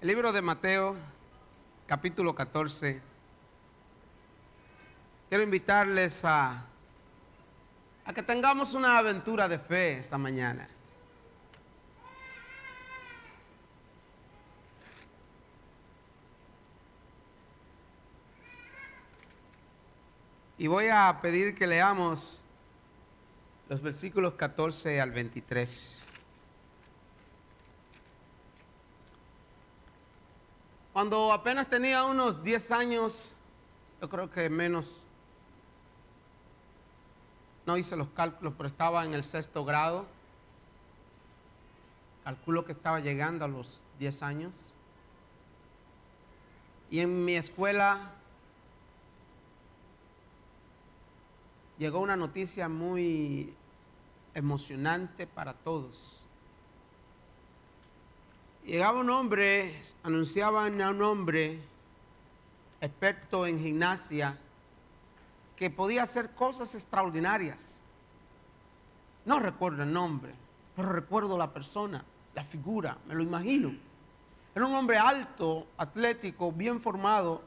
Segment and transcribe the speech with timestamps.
[0.00, 0.94] El libro de Mateo,
[1.88, 3.00] capítulo 14.
[5.28, 6.64] Quiero invitarles a,
[8.04, 10.68] a que tengamos una aventura de fe esta mañana.
[20.58, 22.40] Y voy a pedir que leamos
[23.68, 26.07] los versículos 14 al 23.
[30.98, 33.32] Cuando apenas tenía unos 10 años,
[34.02, 34.96] yo creo que menos,
[37.64, 40.06] no hice los cálculos, pero estaba en el sexto grado.
[42.24, 44.72] Calculo que estaba llegando a los 10 años.
[46.90, 48.10] Y en mi escuela
[51.78, 53.54] llegó una noticia muy
[54.34, 56.24] emocionante para todos.
[58.68, 61.58] Llegaba un hombre, anunciaban a un hombre
[62.82, 64.36] experto en gimnasia
[65.56, 67.80] que podía hacer cosas extraordinarias.
[69.24, 70.34] No recuerdo el nombre,
[70.76, 73.72] pero recuerdo la persona, la figura, me lo imagino.
[74.54, 77.40] Era un hombre alto, atlético, bien formado,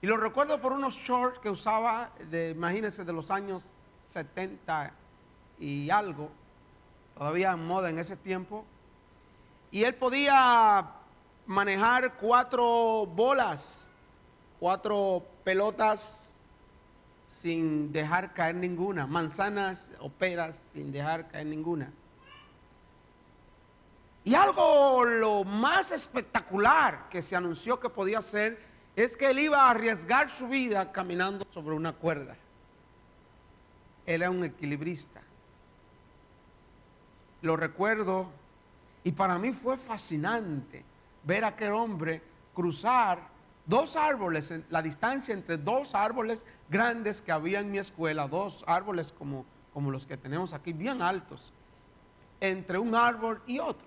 [0.00, 3.72] y lo recuerdo por unos shorts que usaba, de, imagínense, de los años
[4.06, 4.90] 70
[5.58, 6.30] y algo,
[7.14, 8.64] todavía en moda en ese tiempo.
[9.76, 10.86] Y él podía
[11.44, 13.90] manejar cuatro bolas,
[14.58, 16.32] cuatro pelotas
[17.28, 21.92] sin dejar caer ninguna, manzanas o peras sin dejar caer ninguna.
[24.24, 28.58] Y algo lo más espectacular que se anunció que podía hacer
[28.96, 32.34] es que él iba a arriesgar su vida caminando sobre una cuerda.
[34.06, 35.20] Él era un equilibrista.
[37.42, 38.30] Lo recuerdo
[39.06, 40.84] y para mí fue fascinante
[41.22, 42.20] ver a aquel hombre
[42.52, 43.20] cruzar
[43.64, 49.12] dos árboles, la distancia entre dos árboles grandes que había en mi escuela, dos árboles
[49.12, 51.52] como, como los que tenemos aquí, bien altos,
[52.40, 53.86] entre un árbol y otro.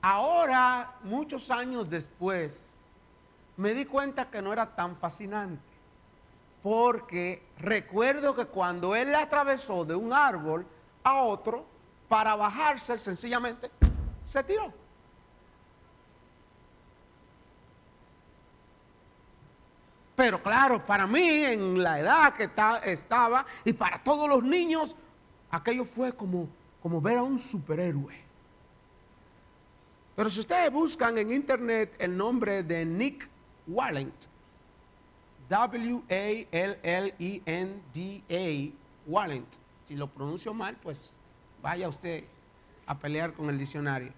[0.00, 2.70] Ahora, muchos años después,
[3.58, 5.60] me di cuenta que no era tan fascinante,
[6.62, 10.64] porque recuerdo que cuando él atravesó de un árbol
[11.02, 11.73] a otro,
[12.08, 13.70] para bajarse, sencillamente
[14.24, 14.72] se tiró.
[20.16, 22.44] Pero claro, para mí, en la edad que
[22.84, 24.94] estaba, y para todos los niños,
[25.50, 26.48] aquello fue como,
[26.80, 28.22] como ver a un superhéroe.
[30.14, 33.28] Pero si ustedes buscan en internet el nombre de Nick
[33.66, 34.26] Wallent,
[35.48, 36.40] W-A-L-L-E-N-D-A,
[39.10, 41.16] Wallent, si lo pronuncio mal, pues
[41.64, 42.24] vaya usted
[42.86, 44.12] a pelear con el diccionario.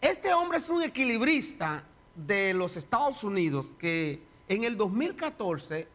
[0.00, 5.86] Este hombre es un equilibrista de los Estados Unidos que en el 2014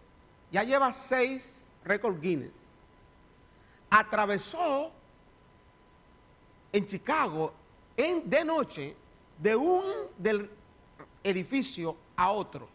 [0.49, 2.67] ya lleva seis récord Guinness.
[3.89, 4.93] Atravesó
[6.71, 7.53] en Chicago
[7.97, 8.95] en, de noche
[9.39, 9.83] de un
[10.17, 10.49] del
[11.21, 12.69] edificio a otro,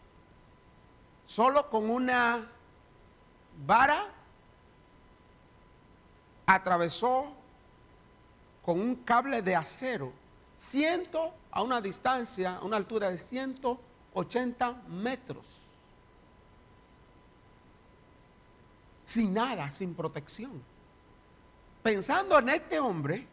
[1.25, 2.47] solo con una
[3.65, 4.05] vara,
[6.47, 7.31] atravesó
[8.63, 10.11] con un cable de acero,
[10.57, 15.61] ciento a una distancia, a una altura de 180 metros.
[19.05, 20.61] Sin nada, sin protección.
[21.83, 23.27] Pensando en este hombre,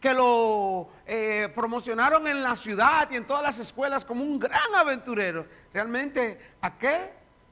[0.00, 4.74] que lo eh, promocionaron en la ciudad y en todas las escuelas como un gran
[4.74, 5.46] aventurero.
[5.74, 7.10] Realmente aquel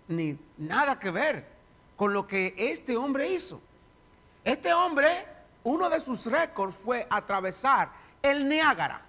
[0.09, 1.47] ni nada que ver
[1.95, 3.61] con lo que este hombre hizo.
[4.49, 5.27] Este hombre,
[5.65, 7.91] uno de sus récords fue atravesar
[8.23, 9.03] el Niágara,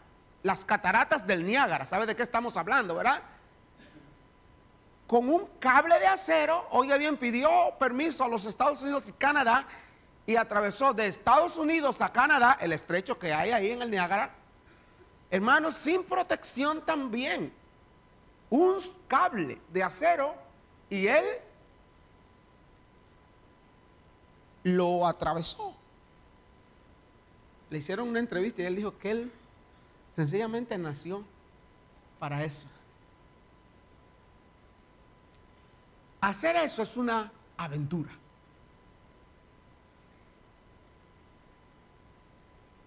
[0.44, 1.86] las cataratas del Niágara.
[1.86, 3.22] ¿Sabe de qué estamos hablando, verdad?
[5.08, 7.50] Con un cable de acero, oiga bien, pidió
[7.80, 9.66] permiso a los Estados Unidos y Canadá
[10.26, 14.32] y atravesó de Estados Unidos a Canadá, el estrecho que hay ahí en el Niágara,
[15.32, 17.54] hermanos, sin protección también.
[18.50, 18.76] Un
[19.08, 20.36] cable de acero
[20.90, 21.24] y él
[24.64, 25.76] lo atravesó.
[27.70, 29.32] Le hicieron una entrevista y él dijo que él
[30.16, 31.24] sencillamente nació
[32.18, 32.68] para eso.
[36.22, 38.12] Hacer eso es una aventura.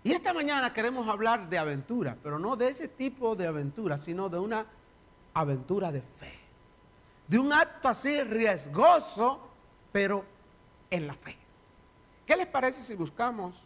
[0.04, 4.28] Y esta mañana queremos hablar de aventura, pero no de ese tipo de aventura, sino
[4.28, 4.66] de una
[5.32, 6.38] aventura de fe.
[7.28, 9.40] De un acto así riesgoso,
[9.92, 10.24] pero
[10.90, 11.41] en la fe.
[12.26, 13.64] ¿Qué les parece si buscamos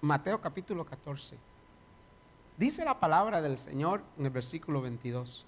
[0.00, 1.36] Mateo capítulo 14?
[2.56, 5.46] Dice la palabra del Señor en el versículo 22.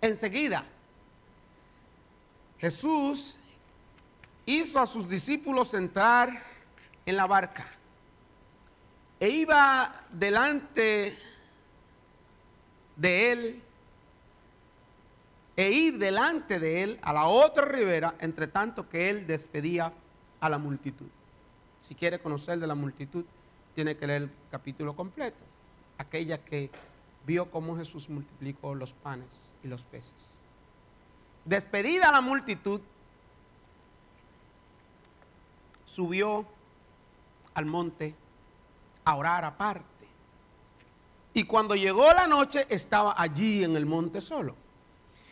[0.00, 0.64] Enseguida,
[2.58, 3.38] Jesús
[4.46, 6.42] hizo a sus discípulos entrar
[7.04, 7.66] en la barca
[9.18, 11.18] e iba delante
[12.96, 13.62] de él
[15.60, 19.92] e ir delante de él a la otra ribera, entre tanto que él despedía
[20.40, 21.08] a la multitud.
[21.78, 23.26] Si quiere conocer de la multitud,
[23.74, 25.44] tiene que leer el capítulo completo,
[25.98, 26.70] aquella que
[27.26, 30.38] vio cómo Jesús multiplicó los panes y los peces.
[31.44, 32.80] Despedida la multitud,
[35.84, 36.46] subió
[37.52, 38.14] al monte
[39.04, 39.84] a orar aparte.
[41.34, 44.54] Y cuando llegó la noche estaba allí en el monte solo.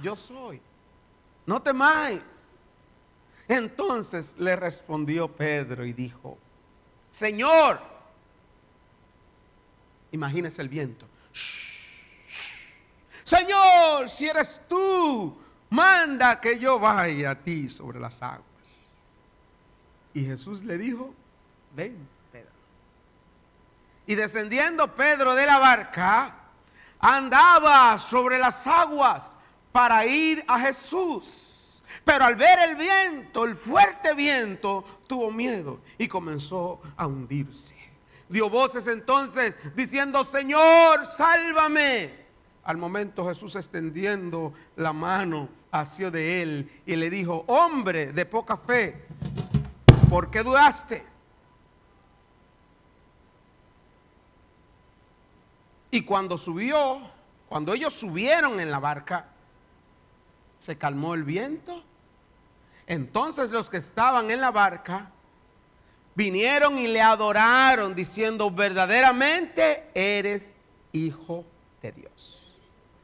[0.00, 0.60] yo soy,
[1.46, 2.22] no temáis.
[3.48, 6.36] Entonces le respondió Pedro y dijo,
[7.10, 7.80] Señor,
[10.10, 11.06] imagínese el viento,
[13.26, 15.36] Señor, si eres tú,
[15.70, 18.44] manda que yo vaya a ti sobre las aguas.
[20.14, 21.12] Y Jesús le dijo,
[21.74, 22.52] ven, Pedro.
[24.06, 26.34] Y descendiendo Pedro de la barca,
[27.00, 29.35] andaba sobre las aguas
[29.76, 31.82] para ir a Jesús.
[32.02, 37.76] Pero al ver el viento, el fuerte viento, tuvo miedo y comenzó a hundirse.
[38.26, 42.10] Dio voces entonces diciendo, Señor, sálvame.
[42.64, 48.56] Al momento Jesús extendiendo la mano hacia de él y le dijo, hombre de poca
[48.56, 49.04] fe,
[50.08, 51.04] ¿por qué dudaste?
[55.90, 56.98] Y cuando subió,
[57.46, 59.35] cuando ellos subieron en la barca,
[60.66, 61.84] se calmó el viento.
[62.88, 65.12] Entonces los que estaban en la barca
[66.16, 70.56] vinieron y le adoraron diciendo, verdaderamente eres
[70.92, 71.44] hijo
[71.80, 72.56] de Dios.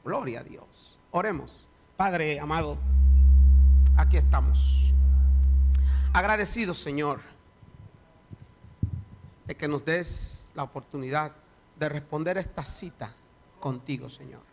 [0.04, 0.98] Gloria a Dios.
[1.12, 1.68] Oremos.
[1.96, 2.78] Padre amado,
[3.96, 4.92] aquí estamos.
[6.12, 7.20] Agradecidos, Señor,
[9.46, 11.32] de que nos des la oportunidad
[11.78, 13.14] de responder esta cita
[13.60, 14.51] contigo, Señor.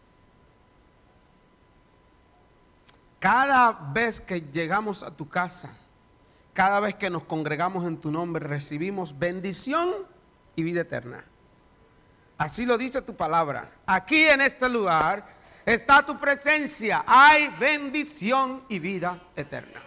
[3.19, 5.77] Cada vez que llegamos a tu casa,
[6.54, 9.94] cada vez que nos congregamos en tu nombre, recibimos bendición
[10.56, 11.24] y vida eterna.
[12.38, 13.69] Así lo dice tu palabra.
[13.86, 15.36] Aquí en este lugar
[15.66, 17.04] está tu presencia.
[17.06, 19.81] Hay bendición y vida eterna.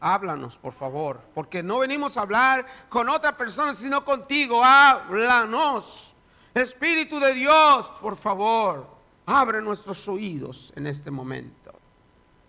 [0.00, 4.62] Háblanos, por favor, porque no venimos a hablar con otra persona, sino contigo.
[4.62, 6.14] Háblanos.
[6.52, 8.99] Espíritu de Dios, por favor,
[9.30, 11.72] abre nuestros oídos en este momento.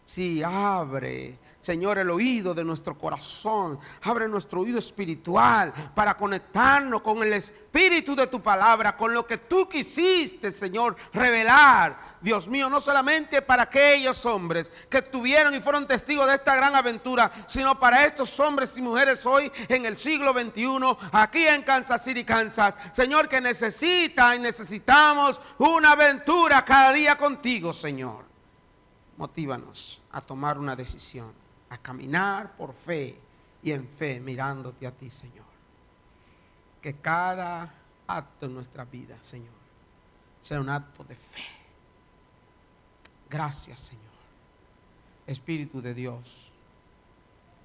[0.04, 3.80] Sí, abre, Señor, el oído de nuestro corazón.
[4.02, 9.38] Abre nuestro oído espiritual para conectarnos con el espíritu de tu palabra, con lo que
[9.38, 12.18] tú quisiste, Señor, revelar.
[12.20, 16.76] Dios mío, no solamente para aquellos hombres que estuvieron y fueron testigos de esta gran
[16.76, 22.04] aventura, sino para estos hombres y mujeres hoy en el siglo XXI, aquí en Kansas
[22.04, 22.76] City, Kansas.
[22.92, 28.26] Señor, que necesita y necesitamos una aventura cada día contigo, Señor.
[29.18, 31.32] Motívanos a tomar una decisión,
[31.72, 33.18] a caminar por fe
[33.64, 35.46] y en fe mirándote a ti, Señor.
[36.82, 37.74] Que cada
[38.08, 39.54] acto en nuestra vida, Señor,
[40.42, 41.46] sea un acto de fe.
[43.30, 44.04] Gracias, Señor.
[45.26, 46.52] Espíritu de Dios,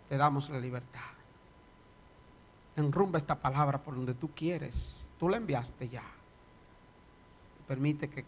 [0.08, 1.00] te damos la libertad.
[2.76, 5.04] Enrumba esta palabra por donde tú quieres.
[5.18, 6.04] Tú la enviaste ya.
[7.66, 8.25] Permite que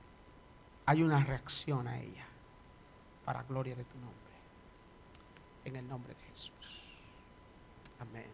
[0.86, 2.26] haya una reacción a ella
[3.24, 4.17] para gloria de tu nombre.
[5.68, 6.82] En el nombre de Jesús.
[8.00, 8.24] Amén.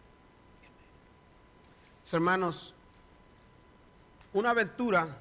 [2.12, 2.72] hermanos,
[4.32, 5.18] una aventura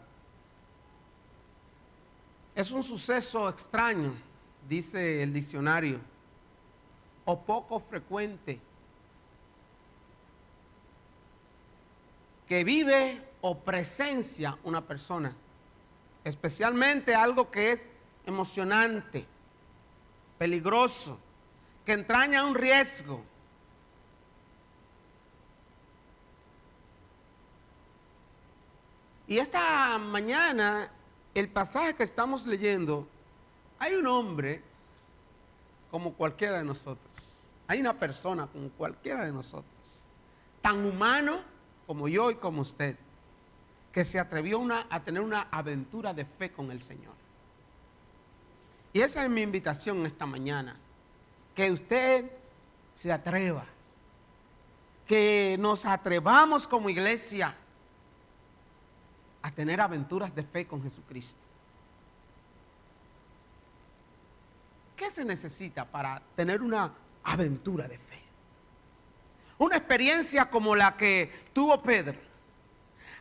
[2.53, 4.13] es un suceso extraño,
[4.69, 5.99] dice el diccionario,
[7.25, 8.61] o poco frecuente,
[12.47, 15.35] que vive o presencia una persona,
[16.23, 17.87] especialmente algo que es
[18.27, 19.25] emocionante
[20.37, 21.17] peligroso,
[21.85, 23.23] que entraña un riesgo.
[29.27, 30.91] Y esta mañana,
[31.33, 33.07] el pasaje que estamos leyendo,
[33.79, 34.61] hay un hombre
[35.89, 37.49] como cualquiera de nosotros.
[37.67, 40.03] Hay una persona como cualquiera de nosotros.
[40.61, 41.41] Tan humano
[41.87, 42.97] como yo y como usted.
[43.91, 47.13] Que se atrevió a tener una aventura de fe con el Señor.
[48.91, 50.77] Y esa es mi invitación esta mañana.
[51.55, 52.31] Que usted
[52.93, 53.65] se atreva.
[55.07, 57.55] Que nos atrevamos como iglesia
[59.41, 61.45] a tener aventuras de fe con Jesucristo.
[64.95, 66.93] ¿Qué se necesita para tener una
[67.23, 68.21] aventura de fe?
[69.57, 72.19] Una experiencia como la que tuvo Pedro.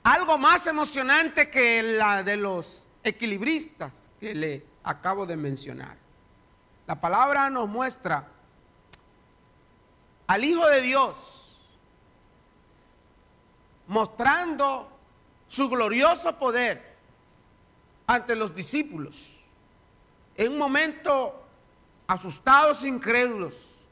[0.04, 6.01] Algo más emocionante que la de los equilibristas que le acabo de mencionar.
[6.92, 8.28] La palabra nos muestra
[10.26, 11.58] al Hijo de Dios
[13.86, 14.90] mostrando
[15.48, 16.94] su glorioso poder
[18.06, 19.38] ante los discípulos.
[20.36, 21.42] En un momento
[22.06, 23.86] asustados, incrédulos,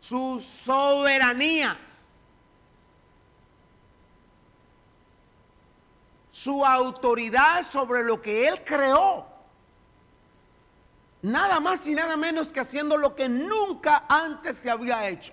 [0.00, 1.78] su soberanía,
[6.32, 9.29] su autoridad sobre lo que él creó.
[11.22, 15.32] Nada más y nada menos que haciendo lo que nunca antes se había hecho.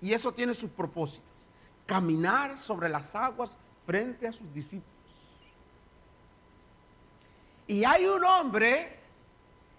[0.00, 1.48] Y eso tiene sus propósitos.
[1.86, 4.92] Caminar sobre las aguas frente a sus discípulos.
[7.66, 8.98] Y hay un hombre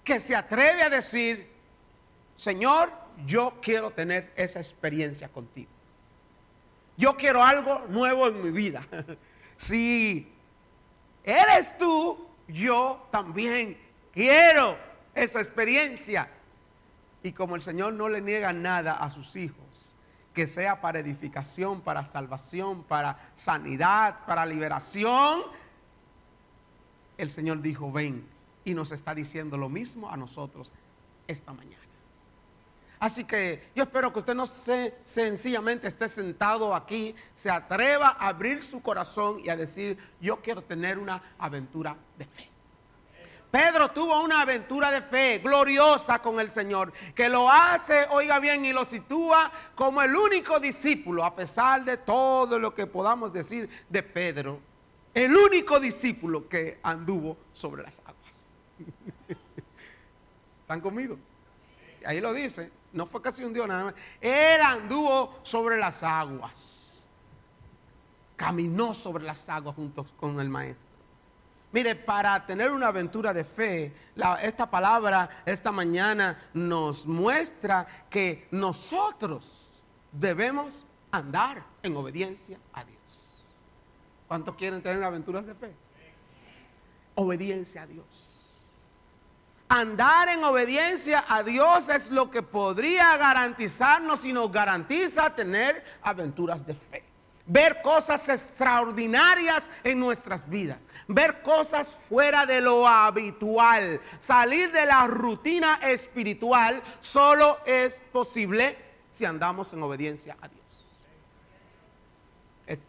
[0.04, 1.50] que se atreve a decir,
[2.36, 2.92] Señor,
[3.26, 5.70] yo quiero tener esa experiencia contigo.
[6.98, 8.88] Yo quiero algo nuevo en mi vida.
[9.58, 10.32] si
[11.24, 13.85] eres tú, yo también
[14.16, 14.78] quiero
[15.14, 16.28] esa experiencia.
[17.22, 19.94] Y como el Señor no le niega nada a sus hijos,
[20.34, 25.44] que sea para edificación, para salvación, para sanidad, para liberación,
[27.18, 28.28] el Señor dijo, ven,
[28.64, 30.72] y nos está diciendo lo mismo a nosotros
[31.28, 31.82] esta mañana.
[33.00, 38.30] Así que yo espero que usted no se, sencillamente esté sentado aquí, se atreva a
[38.30, 42.55] abrir su corazón y a decir, yo quiero tener una aventura de fe.
[43.56, 48.66] Pedro tuvo una aventura de fe gloriosa con el Señor, que lo hace, oiga bien,
[48.66, 53.70] y lo sitúa como el único discípulo, a pesar de todo lo que podamos decir
[53.88, 54.60] de Pedro,
[55.14, 58.50] el único discípulo que anduvo sobre las aguas.
[60.60, 61.18] ¿Están conmigo?
[62.06, 63.94] Ahí lo dice, no fue casi un día nada más.
[64.20, 67.06] Él anduvo sobre las aguas.
[68.36, 70.85] Caminó sobre las aguas junto con el maestro.
[71.76, 73.94] Mire, para tener una aventura de fe,
[74.42, 83.52] esta palabra esta mañana nos muestra que nosotros debemos andar en obediencia a Dios.
[84.26, 85.74] ¿Cuántos quieren tener aventuras de fe?
[87.16, 88.56] Obediencia a Dios.
[89.68, 96.66] Andar en obediencia a Dios es lo que podría garantizarnos y nos garantiza tener aventuras
[96.66, 97.15] de fe
[97.48, 105.06] ver cosas extraordinarias en nuestras vidas, ver cosas fuera de lo habitual, salir de la
[105.08, 108.78] rutina espiritual, solo es posible
[109.12, 110.64] si andamos en obediencia a Dios.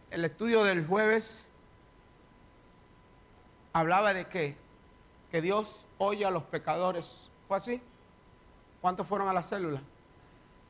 [0.09, 1.47] El estudio del jueves
[3.73, 4.57] hablaba de que,
[5.39, 7.29] Dios oye a los pecadores.
[7.47, 7.79] ¿Fue así?
[8.81, 9.83] ¿Cuántos fueron a la célula?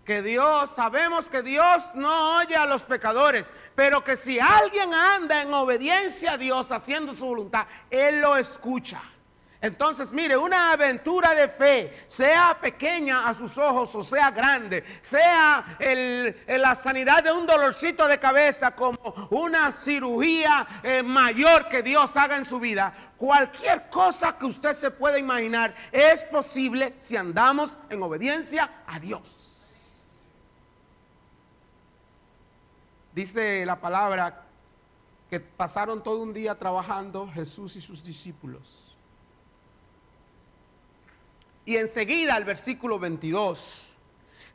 [0.08, 5.42] Que Dios, sabemos que Dios no oye a los pecadores, pero que si alguien anda
[5.42, 9.02] en obediencia a Dios haciendo su voluntad, Él lo escucha.
[9.60, 15.78] Entonces, mire, una aventura de fe, sea pequeña a sus ojos o sea grande, sea
[16.48, 18.98] la sanidad de un dolorcito de cabeza como
[19.32, 24.90] una cirugía eh, mayor que Dios haga en su vida, cualquier cosa que usted se
[24.90, 29.57] pueda imaginar es posible si andamos en obediencia a Dios.
[33.18, 34.44] Dice la palabra
[35.28, 38.96] que pasaron todo un día trabajando Jesús y sus discípulos.
[41.66, 43.88] Y enseguida, el versículo 22,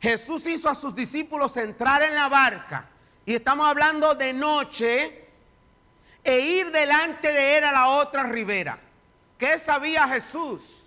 [0.00, 2.88] Jesús hizo a sus discípulos entrar en la barca.
[3.26, 5.28] Y estamos hablando de noche
[6.22, 8.78] e ir delante de él a la otra ribera.
[9.38, 10.84] ¿Qué sabía Jesús?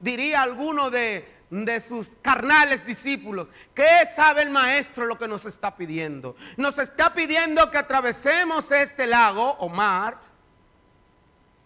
[0.00, 3.48] Diría alguno de, de sus carnales discípulos.
[3.74, 6.34] ¿Qué sabe el maestro lo que nos está pidiendo?
[6.56, 10.18] Nos está pidiendo que atravesemos este lago o mar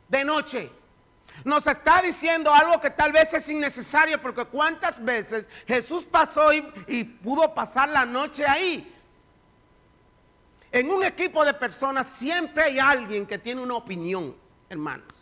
[0.09, 0.73] de noche.
[1.45, 7.05] Nos está diciendo algo que tal vez es innecesario porque cuántas veces Jesús pasó y,
[7.05, 8.93] pudo pasar la noche ahí.
[10.73, 14.37] En un equipo de personas siempre hay alguien que tiene una opinión,
[14.69, 15.16] hermanos.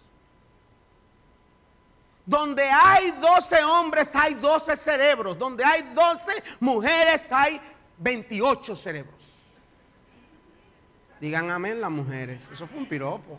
[2.26, 5.38] Donde hay 12 hombres hay 12 cerebros.
[5.38, 7.60] Donde hay 12 mujeres hay
[7.98, 9.32] 28 cerebros.
[11.20, 12.48] Digan amén las mujeres.
[12.50, 13.38] Eso fue un piropo.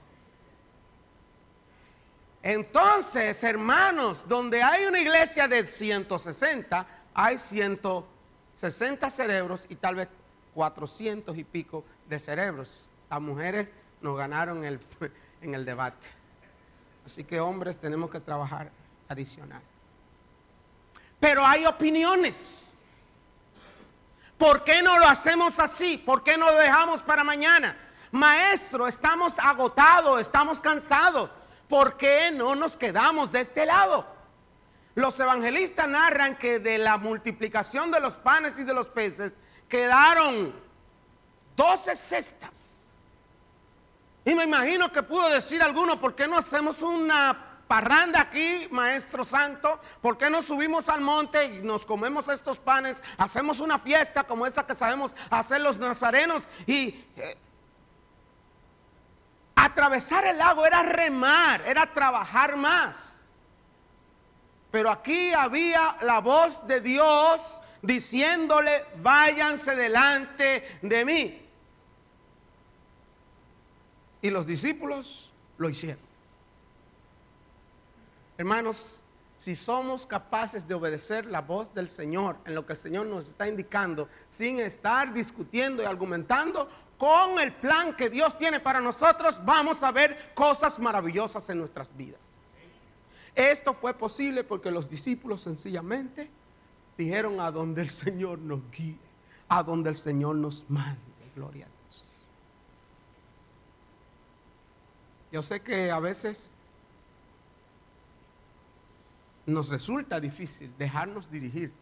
[2.41, 10.09] Entonces, hermanos, donde hay una iglesia de 160, hay 160 cerebros y tal vez
[10.53, 12.85] 400 y pico de cerebros.
[13.09, 13.67] Las mujeres
[13.99, 14.63] nos ganaron
[15.41, 16.14] en el debate.
[17.05, 18.71] Así que hombres tenemos que trabajar
[19.07, 19.61] adicional.
[21.19, 22.83] Pero hay opiniones.
[24.37, 25.97] ¿Por qué no lo hacemos así?
[25.97, 27.77] ¿Por qué no lo dejamos para mañana?
[28.11, 31.31] Maestro, estamos agotados, estamos cansados.
[31.69, 34.05] ¿Por qué no nos quedamos de este lado?
[34.95, 39.33] Los evangelistas narran que de la multiplicación de los panes y de los peces
[39.67, 40.53] quedaron
[41.55, 42.74] 12 cestas.
[44.25, 49.23] Y me imagino que pudo decir alguno, ¿por qué no hacemos una parranda aquí, Maestro
[49.23, 49.79] Santo?
[50.01, 53.01] ¿Por qué no subimos al monte y nos comemos estos panes?
[53.19, 57.05] Hacemos una fiesta como esa que sabemos hacer los nazarenos y...
[57.15, 57.37] Eh,
[59.55, 63.25] atravesar el lago era remar, era trabajar más.
[64.69, 71.44] Pero aquí había la voz de Dios diciéndole, váyanse delante de mí.
[74.25, 75.29] Y los discípulos
[75.59, 76.01] lo hicieron.
[78.39, 79.03] Hermanos,
[79.37, 83.27] si somos capaces de obedecer la voz del Señor en lo que el Señor nos
[83.27, 86.67] está indicando, sin estar discutiendo y argumentando
[86.97, 91.95] con el plan que Dios tiene para nosotros, vamos a ver cosas maravillosas en nuestras
[91.95, 92.19] vidas.
[93.35, 96.31] Esto fue posible porque los discípulos sencillamente
[96.97, 98.97] dijeron a donde el Señor nos guíe,
[99.49, 100.99] a donde el Señor nos mande.
[101.35, 101.67] Gloria
[105.35, 106.49] Yo sé que a veces
[109.45, 111.73] nos resulta difícil dejarnos dirigir.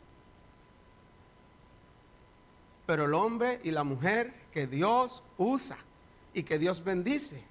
[2.88, 5.78] Pero el hombre y la mujer que Dios usa
[6.34, 7.44] y que Dios bendice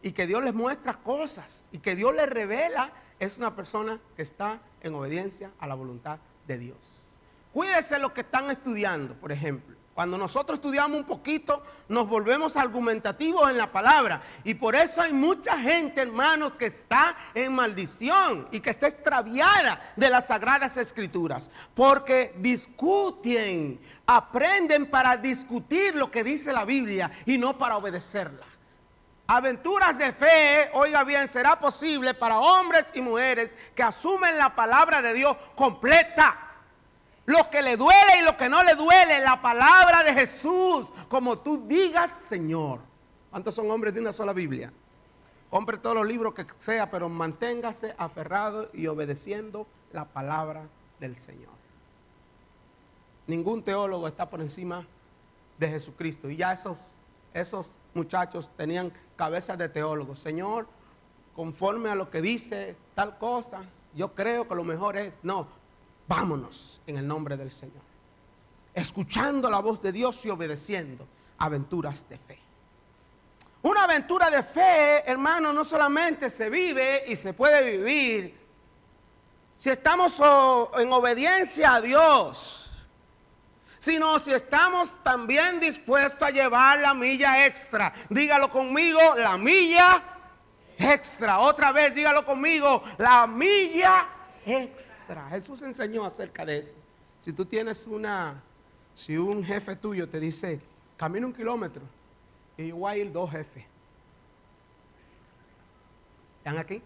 [0.00, 4.22] y que Dios les muestra cosas y que Dios les revela es una persona que
[4.22, 7.04] está en obediencia a la voluntad de Dios.
[7.52, 9.71] Cuídese lo que están estudiando, por ejemplo.
[9.94, 14.22] Cuando nosotros estudiamos un poquito, nos volvemos argumentativos en la palabra.
[14.42, 19.80] Y por eso hay mucha gente, hermanos, que está en maldición y que está extraviada
[19.94, 21.50] de las sagradas escrituras.
[21.74, 28.46] Porque discuten, aprenden para discutir lo que dice la Biblia y no para obedecerla.
[29.26, 35.02] Aventuras de fe, oiga bien, será posible para hombres y mujeres que asumen la palabra
[35.02, 36.51] de Dios completa
[37.26, 41.38] lo que le duele y lo que no le duele, la palabra de Jesús, como
[41.38, 42.80] tú digas, Señor.
[43.30, 44.72] ¿Cuántos son hombres de una sola Biblia?
[45.50, 50.62] Compre todos los libros que sea, pero manténgase aferrado y obedeciendo la palabra
[50.98, 51.52] del Señor.
[53.26, 54.86] Ningún teólogo está por encima
[55.58, 56.28] de Jesucristo.
[56.28, 56.88] Y ya esos,
[57.32, 60.18] esos muchachos tenían cabezas de teólogos.
[60.18, 60.66] Señor,
[61.34, 63.62] conforme a lo que dice tal cosa,
[63.94, 65.20] yo creo que lo mejor es.
[65.22, 65.46] No,
[66.06, 67.82] Vámonos en el nombre del Señor.
[68.74, 71.06] Escuchando la voz de Dios y obedeciendo
[71.38, 72.38] aventuras de fe.
[73.62, 78.42] Una aventura de fe, hermano, no solamente se vive y se puede vivir
[79.54, 80.20] si estamos
[80.78, 82.72] en obediencia a Dios,
[83.78, 87.92] sino si estamos también dispuestos a llevar la milla extra.
[88.08, 90.02] Dígalo conmigo, la milla
[90.78, 91.38] extra.
[91.38, 94.21] Otra vez, dígalo conmigo, la milla extra.
[94.44, 96.74] Jesús enseñó acerca de eso.
[97.20, 98.42] Si tú tienes una,
[98.94, 100.60] si un jefe tuyo te dice,
[100.96, 101.82] camina un kilómetro,
[102.56, 103.64] y yo voy a ir dos jefes.
[106.38, 106.82] ¿Están aquí?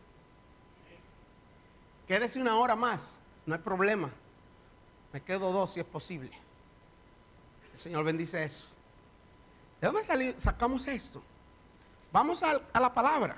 [2.06, 4.10] Quédese una hora más, no hay problema.
[5.12, 6.30] Me quedo dos si es posible.
[7.72, 8.68] El Señor bendice eso.
[9.80, 11.22] ¿De dónde sacamos esto?
[12.12, 13.36] Vamos a, a la palabra.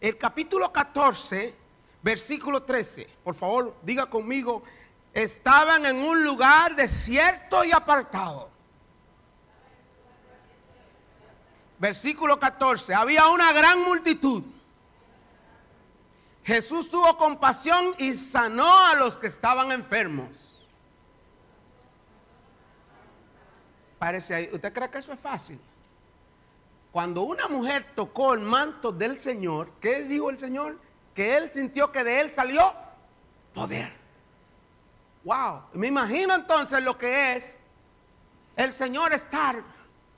[0.00, 1.61] El capítulo 14
[2.02, 3.08] versículo 13.
[3.24, 4.62] Por favor, diga conmigo,
[5.12, 8.50] estaban en un lugar desierto y apartado.
[11.78, 14.44] Versículo 14, había una gran multitud.
[16.44, 20.60] Jesús tuvo compasión y sanó a los que estaban enfermos.
[23.98, 25.60] Parece ahí, ¿usted cree que eso es fácil?
[26.90, 30.78] Cuando una mujer tocó el manto del Señor, ¿qué dijo el Señor?
[31.14, 32.74] Que él sintió que de él salió
[33.54, 33.92] poder.
[35.24, 37.58] Wow, me imagino entonces lo que es
[38.56, 39.62] el Señor estar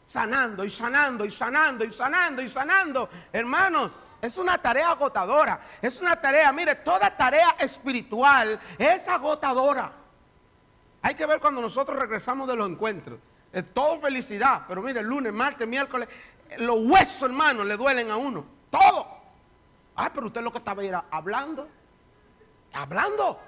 [0.06, 3.08] sanando y sanando y sanando y sanando y sanando.
[3.32, 5.60] Hermanos, es una tarea agotadora.
[5.80, 9.92] Es una tarea, mire, toda tarea espiritual es agotadora.
[11.02, 13.18] Hay que ver cuando nosotros regresamos de los encuentros.
[13.52, 16.08] Es todo felicidad, pero mire, lunes, martes, miércoles,
[16.58, 18.44] los huesos, hermanos, le duelen a uno.
[18.70, 19.23] Todo.
[19.96, 21.68] Ah, pero usted lo que estaba era hablando.
[22.72, 23.38] Hablando.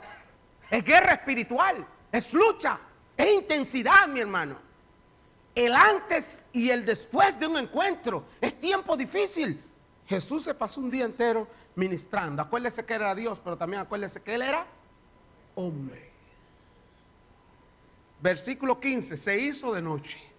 [0.70, 1.86] Es guerra espiritual.
[2.12, 2.78] Es lucha.
[3.16, 4.56] Es intensidad, mi hermano.
[5.54, 8.24] El antes y el después de un encuentro.
[8.40, 9.62] Es tiempo difícil.
[10.06, 12.42] Jesús se pasó un día entero ministrando.
[12.42, 14.66] Acuérdese que era Dios, pero también acuérdese que Él era
[15.54, 16.12] hombre.
[18.20, 19.16] Versículo 15.
[19.16, 20.35] Se hizo de noche.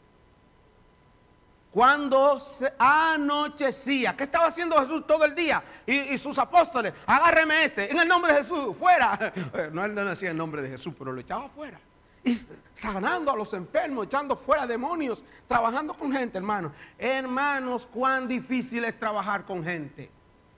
[1.71, 5.63] Cuando se anochecía, ¿qué estaba haciendo Jesús todo el día?
[5.85, 9.33] Y, sus apóstoles, agárreme este, en el nombre de Jesús, fuera.
[9.71, 11.79] No, él no decía el nombre de Jesús, pero lo echaba fuera.
[12.23, 12.33] Y
[12.73, 16.71] sanando a los enfermos, echando fuera demonios, trabajando con gente, hermanos.
[16.97, 20.09] Hermanos, cuán difícil es trabajar con gente.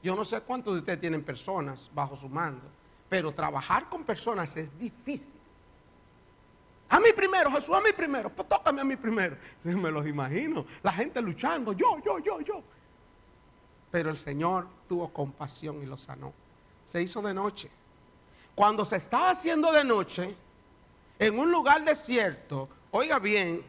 [0.01, 2.63] Yo no sé cuántos de ustedes tienen personas bajo su mando,
[3.09, 5.38] pero trabajar con personas es difícil.
[6.89, 8.29] A mí primero, Jesús, a mí primero.
[8.29, 9.37] Pues tócame a mí primero.
[9.63, 10.65] me los imagino.
[10.81, 12.63] La gente luchando, yo, yo, yo, yo.
[13.91, 16.33] Pero el Señor tuvo compasión y lo sanó.
[16.83, 17.69] Se hizo de noche.
[18.55, 20.35] Cuando se estaba haciendo de noche,
[21.19, 23.63] en un lugar desierto, oiga bien,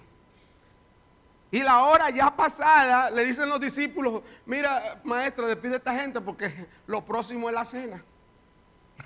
[1.50, 6.20] y la hora ya pasada, le dicen los discípulos, mira, maestro, despide a esta gente
[6.20, 8.04] porque lo próximo es la cena.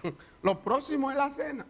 [0.42, 1.66] lo próximo es la cena.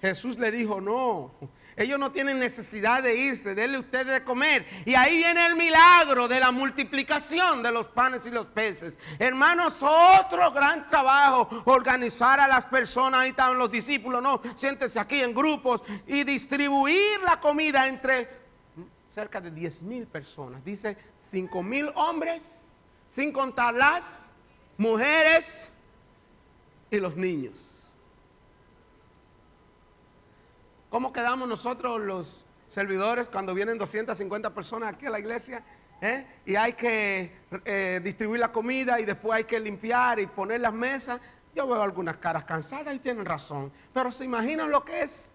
[0.00, 1.32] Jesús le dijo, no,
[1.76, 4.66] ellos no tienen necesidad de irse, denle ustedes de comer.
[4.84, 8.98] Y ahí viene el milagro de la multiplicación de los panes y los peces.
[9.18, 15.20] Hermanos, otro gran trabajo, organizar a las personas, ahí estaban los discípulos, no, siéntese aquí
[15.20, 18.28] en grupos y distribuir la comida entre
[19.08, 20.64] cerca de 10 mil personas.
[20.64, 22.76] Dice 5 mil hombres,
[23.08, 24.32] sin contar las
[24.76, 25.70] mujeres
[26.90, 27.77] y los niños.
[30.90, 35.62] ¿Cómo quedamos nosotros los servidores cuando vienen 250 personas aquí a la iglesia?
[36.00, 36.26] ¿Eh?
[36.46, 40.72] Y hay que eh, distribuir la comida y después hay que limpiar y poner las
[40.72, 41.20] mesas.
[41.54, 43.70] Yo veo algunas caras cansadas y tienen razón.
[43.92, 45.34] Pero se imaginan lo que es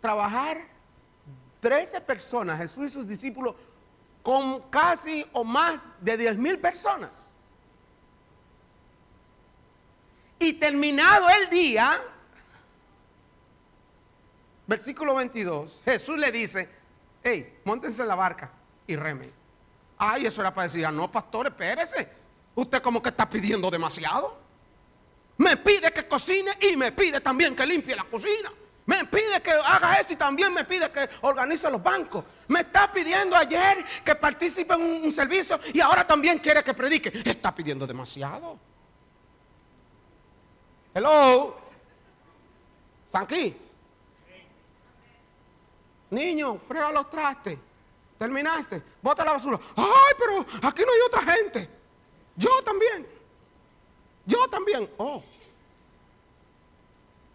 [0.00, 0.66] trabajar
[1.60, 3.54] 13 personas, Jesús y sus discípulos,
[4.22, 7.34] con casi o más de 10 mil personas.
[10.40, 12.00] Y terminado el día,
[14.68, 16.68] versículo 22, Jesús le dice,
[17.24, 18.52] hey, montense en la barca
[18.86, 19.32] y reme.
[19.96, 22.08] Ay, eso era para decir, ah, no, pastor, espérese.
[22.54, 24.38] Usted como que está pidiendo demasiado.
[25.38, 28.52] Me pide que cocine y me pide también que limpie la cocina.
[28.86, 32.24] Me pide que haga esto y también me pide que organice los bancos.
[32.48, 37.12] Me está pidiendo ayer que participe en un, servicio y ahora también quiere que predique.
[37.24, 38.58] Está pidiendo demasiado.
[40.94, 41.56] Hello.
[43.04, 43.56] ¿Están aquí?
[46.10, 47.58] Niño, frega los trastes.
[48.18, 48.82] ¿Terminaste?
[49.00, 49.58] Bota la basura.
[49.76, 51.68] Ay, pero aquí no hay otra gente.
[52.34, 53.06] Yo también.
[54.26, 54.90] Yo también.
[54.96, 55.22] Oh.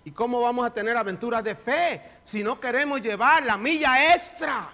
[0.05, 4.69] ¿Y cómo vamos a tener aventuras de fe si no queremos llevar la milla extra?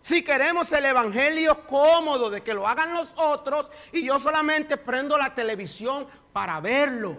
[0.00, 5.16] Si queremos el evangelio cómodo de que lo hagan los otros y yo solamente prendo
[5.18, 7.16] la televisión para verlo.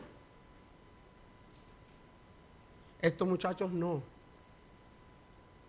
[3.02, 4.15] Estos muchachos no.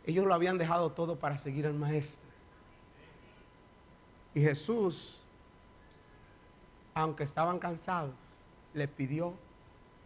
[0.06, 2.24] Ellos lo habían dejado todo para seguir al maestro.
[4.34, 5.20] Y Jesús,
[6.94, 8.14] aunque estaban cansados,
[8.72, 9.34] le pidió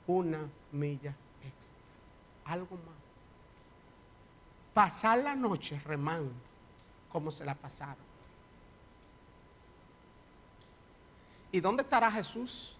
[0.06, 1.78] una milla extra,
[2.44, 2.94] algo más.
[4.72, 6.32] Pasar la noche remando
[7.12, 8.10] como se la pasaron.
[11.52, 12.76] ¿Y dónde estará Jesús?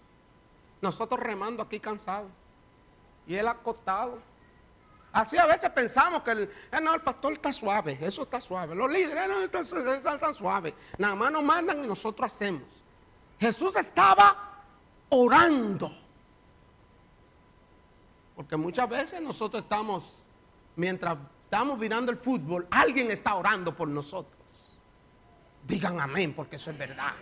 [0.81, 2.31] Nosotros remando aquí cansados
[3.27, 4.19] y él acostado
[5.13, 8.75] Así a veces pensamos que el, eh, no, el pastor está suave, eso está suave.
[8.75, 10.73] Los líderes no, están, tan suaves.
[10.97, 12.63] Nada más nos mandan y nosotros hacemos.
[13.39, 14.63] Jesús estaba
[15.09, 15.91] orando.
[18.35, 20.23] Porque muchas veces nosotros estamos,
[20.77, 24.71] mientras estamos mirando el fútbol, alguien está orando por nosotros.
[25.67, 27.13] Digan amén, porque eso es verdad.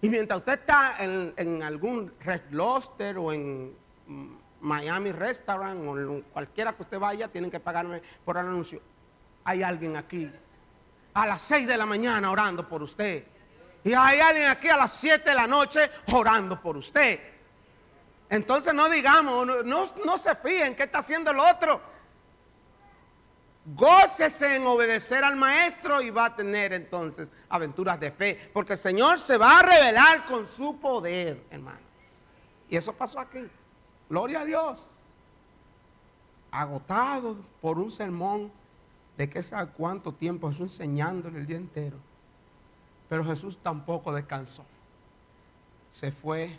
[0.00, 3.74] Y mientras usted está en, algún Red Loster o en
[4.06, 8.80] mm, Miami Restaurant o cualquiera que usted vaya, tienen que pagarme por el anuncio.
[9.44, 10.32] Hay alguien aquí
[11.12, 13.24] a las 6 de la mañana orando por usted.
[13.84, 17.20] Y hay alguien aquí a las 7 de la noche orando por usted.
[18.30, 21.82] Entonces no digamos, no, no, se fíen qué está haciendo el otro.
[23.66, 28.78] Gócese en obedecer al maestro y va a tener entonces aventuras de fe, porque el
[28.78, 31.80] Señor se va a revelar con su poder, hermano.
[32.68, 33.46] Y eso pasó aquí.
[34.14, 35.00] Gloria a Dios.
[36.52, 38.52] Agotado por un sermón
[39.16, 41.96] de que sabe cuánto tiempo Jesús enseñándole el día entero.
[43.08, 44.64] Pero Jesús tampoco descansó.
[45.90, 46.56] Se fue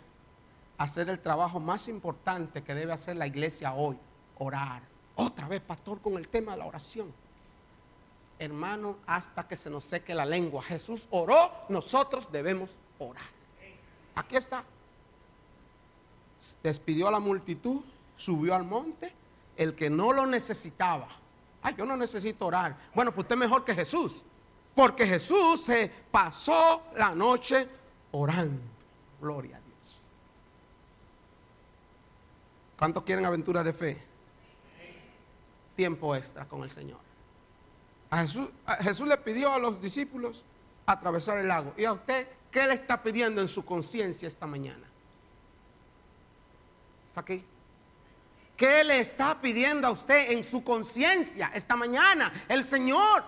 [0.76, 3.96] a hacer el trabajo más importante que debe hacer la iglesia hoy,
[4.38, 4.82] orar.
[5.14, 7.10] Otra vez, pastor, con el tema de la oración.
[8.38, 10.62] Hermano, hasta que se nos seque la lengua.
[10.62, 13.30] Jesús oró, nosotros debemos orar.
[14.14, 14.62] Aquí está.
[16.62, 17.80] Despidió a la multitud,
[18.16, 19.12] subió al monte.
[19.56, 21.08] El que no lo necesitaba.
[21.62, 22.76] Ay, yo no necesito orar.
[22.94, 24.22] Bueno, pues usted mejor que Jesús.
[24.74, 27.66] Porque Jesús se pasó la noche
[28.12, 28.60] orando.
[29.20, 30.02] Gloria a Dios.
[32.78, 34.02] ¿Cuántos quieren aventuras de fe?
[35.74, 36.98] Tiempo extra con el Señor.
[38.12, 38.48] Jesús,
[38.80, 40.44] Jesús le pidió a los discípulos
[40.84, 41.72] atravesar el lago.
[41.76, 44.86] ¿Y a usted qué le está pidiendo en su conciencia esta mañana?
[47.16, 47.42] ¿Está aquí?
[48.58, 52.30] ¿Qué le está pidiendo a usted en su conciencia esta mañana?
[52.46, 53.24] El Señor.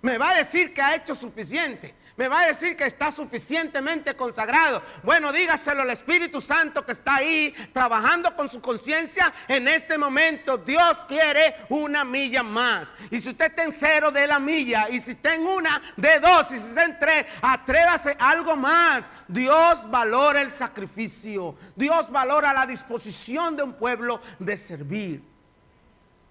[0.00, 1.94] Me va a decir que ha hecho suficiente.
[2.16, 4.82] Me va a decir que está suficientemente consagrado.
[5.02, 10.58] Bueno, dígaselo al Espíritu Santo que está ahí trabajando con su conciencia en este momento.
[10.58, 12.94] Dios quiere una milla más.
[13.10, 16.20] Y si usted está en cero de la milla, y si está en una de
[16.20, 19.10] dos, y si está en tres, atrévase algo más.
[19.26, 21.54] Dios valora el sacrificio.
[21.74, 25.22] Dios valora la disposición de un pueblo de servir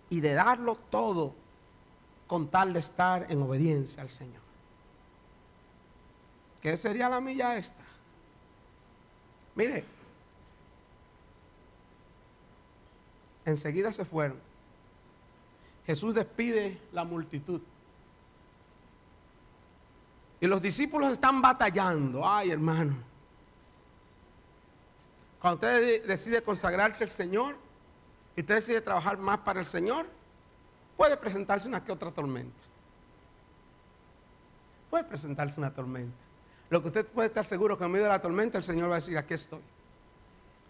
[0.09, 1.33] y de darlo todo
[2.27, 4.40] con tal de estar en obediencia al Señor.
[6.61, 7.85] ¿Qué sería la milla extra?
[9.55, 9.83] Mire,
[13.45, 14.39] enseguida se fueron.
[15.85, 17.61] Jesús despide la multitud.
[20.39, 22.27] Y los discípulos están batallando.
[22.27, 22.95] Ay, hermano.
[25.41, 27.57] Cuando usted decide consagrarse al Señor
[28.35, 30.07] y usted decide trabajar más para el Señor,
[30.95, 32.61] puede presentarse una que otra tormenta.
[34.91, 36.30] Puede presentarse una tormenta.
[36.71, 38.93] Lo que usted puede estar seguro que en medio de la tormenta el Señor va
[38.93, 39.59] a decir, aquí estoy.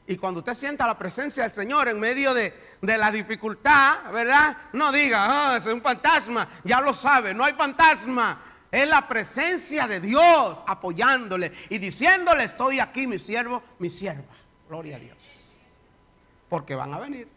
[0.08, 4.58] Y cuando usted sienta la presencia del Señor en medio de, la dificultad, ¿verdad?
[4.74, 6.50] No diga, ah, es un fantasma.
[6.64, 8.42] Ya lo sabe, no hay fantasma.
[8.72, 14.34] Es la presencia de Dios apoyándole y diciéndole, estoy aquí, mi siervo, mi sierva.
[14.68, 15.38] Gloria a Dios.
[16.50, 17.28] Porque van a venir.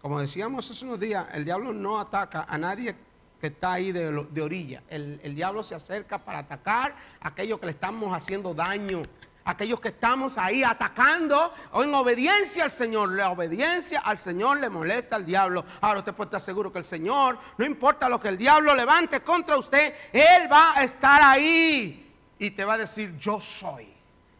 [0.00, 2.96] Como decíamos hace unos días, el diablo no ataca a nadie
[3.42, 4.84] que está ahí de, orilla.
[4.88, 9.02] El, el, diablo se acerca para atacar a aquellos que le estamos haciendo daño.
[9.44, 13.10] Aquellos que estamos ahí atacando o en obediencia al Señor.
[13.10, 15.64] La obediencia al Señor le molesta al diablo.
[15.80, 19.18] Ahora usted puede estar seguro que el Señor, no importa lo que el diablo levante
[19.22, 23.88] contra usted, Él va a estar ahí y te va a decir, yo soy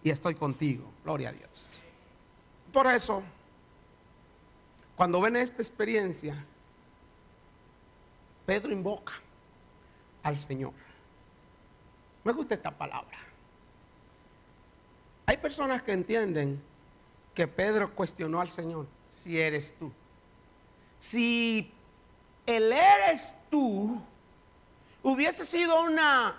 [0.05, 0.89] y estoy contigo.
[1.03, 1.73] Gloria a Dios.
[2.73, 3.25] Por eso
[4.95, 6.47] cuando ven esta experiencia,
[8.47, 9.13] Pedro invoca
[10.23, 10.73] al Señor.
[12.25, 13.19] Me gusta esta palabra.
[15.27, 16.63] Hay personas que entienden
[17.35, 19.91] que Pedro cuestionó al Señor, si eres tú.
[20.99, 21.73] Si
[22.47, 24.01] el eres tú
[25.03, 26.37] hubiese sido una,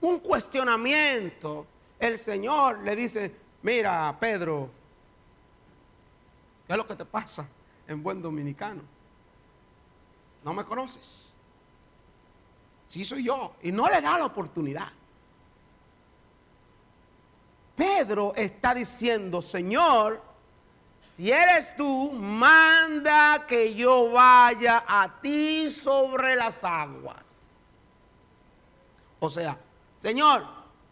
[0.00, 1.66] un cuestionamiento,
[1.98, 4.70] el Señor le dice, mira Pedro,
[6.66, 7.46] ¿qué es lo que te pasa?
[7.86, 8.82] en buen dominicano.
[10.44, 11.32] No me conoces.
[12.86, 13.54] Sí soy yo.
[13.62, 14.88] Y no le da la oportunidad.
[17.74, 20.22] Pedro está diciendo, Señor,
[20.98, 27.72] si eres tú, manda que yo vaya a ti sobre las aguas.
[29.18, 29.58] O sea,
[29.96, 30.46] Señor,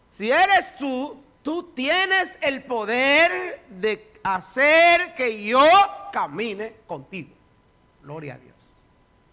[0.09, 5.65] si eres tú, tú tienes el poder de hacer que yo
[6.11, 7.33] camine contigo.
[8.01, 8.52] Gloria a Dios.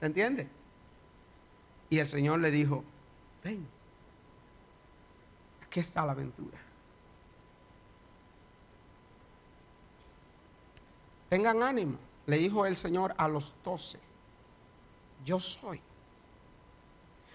[0.01, 0.49] ¿Se entiende?
[1.91, 2.83] Y el Señor le dijo,
[3.45, 3.67] ven,
[5.63, 6.59] aquí está la aventura.
[11.29, 14.01] Tengan ánimo, le dijo el Señor a los doce,
[15.25, 15.81] yo soy.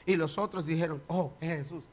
[0.08, 1.90] Y los otros dijeron, oh, es Jesús.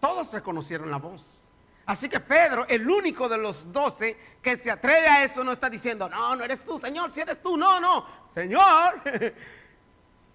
[0.00, 1.48] Todos reconocieron la voz.
[1.86, 5.68] Así que Pedro, el único de los doce que se atreve a eso, no está
[5.68, 9.02] diciendo, no, no eres tú, Señor, si eres tú, no, no, Señor,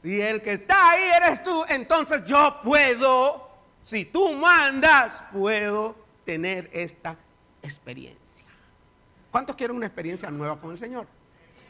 [0.06, 3.50] si el que está ahí eres tú, entonces yo puedo,
[3.82, 7.18] si tú mandas, puedo tener esta
[7.64, 8.46] experiencia.
[9.32, 11.08] ¿Cuántos quieren una experiencia nueva con el Señor?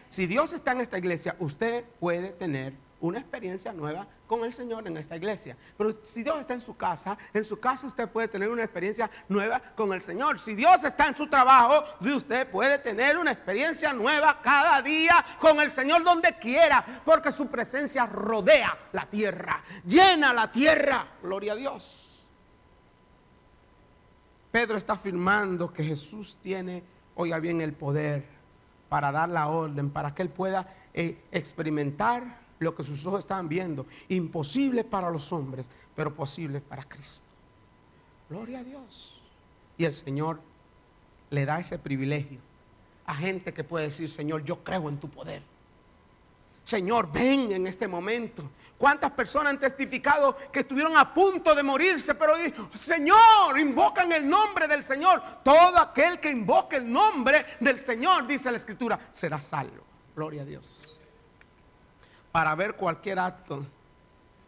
[0.10, 2.74] Si Dios está en esta iglesia, usted puede tener
[3.06, 5.56] una experiencia nueva con el Señor en esta iglesia.
[5.78, 9.10] Pero si Dios está en su casa, en su casa usted puede tener una experiencia
[9.30, 10.40] nueva con el Señor.
[10.40, 15.60] Si Dios está en su trabajo, usted puede tener una experiencia nueva cada día con
[15.60, 21.08] el Señor donde quiera, porque su presencia rodea la tierra, llena la tierra.
[21.22, 22.28] Gloria a Dios.
[24.52, 26.82] Pedro está afirmando que Jesús tiene,
[27.16, 28.26] oiga bien, el poder
[28.88, 33.50] para dar la orden, para que él pueda eh, experimentar lo que sus ojos estaban
[33.50, 33.86] viendo.
[34.10, 35.66] Imposible para los hombres,
[35.96, 37.26] pero posible para Cristo.
[38.30, 39.22] Gloria a Dios.
[39.78, 40.40] Y el Señor
[41.30, 42.40] le da ese privilegio
[43.06, 45.44] a gente que puede decir, Señor, yo creo en tu poder.
[46.64, 48.50] Señor, ven en este momento.
[48.78, 52.34] ¿Cuántas personas han testificado que estuvieron a punto de morirse, pero
[52.74, 55.22] Señor, invocan el nombre del Señor?
[55.44, 59.84] Todo aquel que invoque el nombre del Señor, dice la Escritura, será salvo.
[60.16, 60.95] Gloria a Dios
[62.36, 63.66] para ver cualquier acto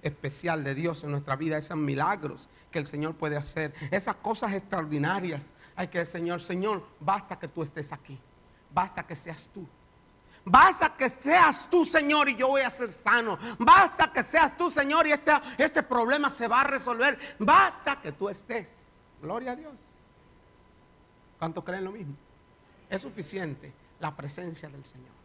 [0.02, 4.52] especial de Dios en nuestra vida, esos milagros que el Señor puede hacer, esas cosas
[4.52, 5.54] extraordinarias.
[5.74, 8.20] Hay que decir, Señor, Señor, basta que tú estés aquí,
[8.74, 9.66] basta que seas tú.
[10.44, 13.40] Basta que seas tú, Señor, y yo voy a ser sano.
[13.58, 17.18] Basta que seas tú, Señor, y este, este problema se va a resolver.
[17.40, 18.86] Basta que tú estés.
[19.22, 19.80] Gloria a Dios.
[21.40, 22.16] ¿Cuánto creen lo mismo?
[22.90, 23.72] Es suficiente
[24.02, 25.17] la presencia del Señor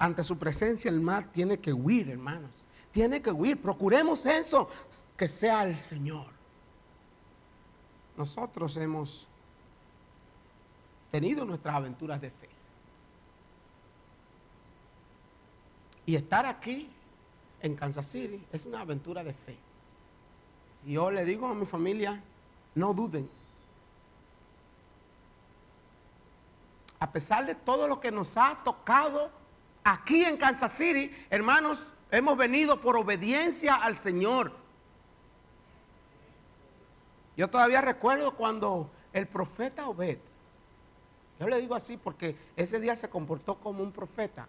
[0.00, 2.50] ante su presencia el mar tiene que huir, hermanos.
[2.90, 3.60] Tiene que huir.
[3.60, 4.68] Procuremos eso,
[5.14, 6.26] que sea el Señor.
[8.16, 9.28] Nosotros hemos
[11.10, 12.48] tenido nuestras aventuras de fe.
[16.06, 16.88] Y estar aquí
[17.60, 19.58] en Kansas City es una aventura de fe.
[20.86, 22.22] Y yo le digo a mi familia,
[22.74, 23.28] no duden.
[26.98, 29.39] A pesar de todo lo que nos ha tocado
[29.84, 34.52] Aquí en Kansas City, hermanos, hemos venido por obediencia al Señor.
[37.36, 40.18] Yo todavía recuerdo cuando el profeta Obed,
[41.38, 44.46] yo le digo así porque ese día se comportó como un profeta.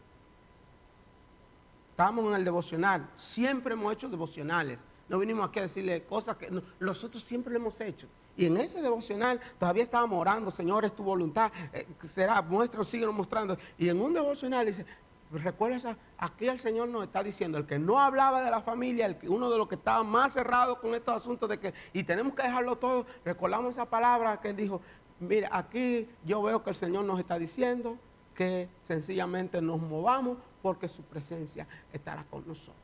[1.91, 4.84] Estábamos en el devocional, siempre hemos hecho devocionales.
[5.08, 8.08] No vinimos aquí a decirle cosas que nosotros siempre lo hemos hecho.
[8.36, 13.13] Y en ese devocional todavía estábamos orando, Señor, es tu voluntad, eh, será, muestra, síguenos
[13.13, 13.58] mostrando.
[13.78, 14.86] Y en un devocional dice,
[15.32, 19.17] Recuerda, aquí el Señor nos está diciendo, el que no hablaba de la familia, el
[19.17, 22.34] que, uno de los que estaba más cerrado con estos asuntos de que, y tenemos
[22.34, 24.82] que dejarlo todo, recordamos esa palabra que él dijo,
[25.22, 27.98] mire, aquí yo veo que el Señor nos está diciendo
[28.36, 32.76] que sencillamente nos movamos porque su presencia estará con nosotros.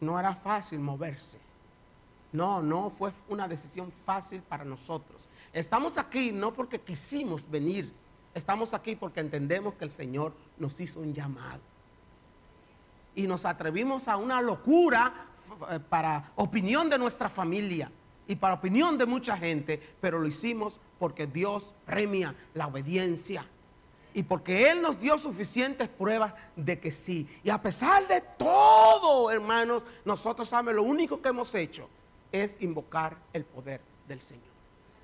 [0.00, 1.38] No era fácil moverse.
[2.32, 5.28] No, no fue una decisión fácil para nosotros.
[5.52, 7.92] Estamos aquí no porque quisimos venir
[8.34, 11.60] Estamos aquí porque entendemos que el Señor nos hizo un llamado.
[13.14, 15.26] Y nos atrevimos a una locura
[15.70, 17.90] eh, para opinión de nuestra familia
[18.26, 23.46] y para opinión de mucha gente, pero lo hicimos porque Dios premia la obediencia
[24.14, 27.28] y porque Él nos dio suficientes pruebas de que sí.
[27.42, 31.88] Y a pesar de todo, hermanos, nosotros sabemos, lo único que hemos hecho
[32.32, 34.53] es invocar el poder del Señor.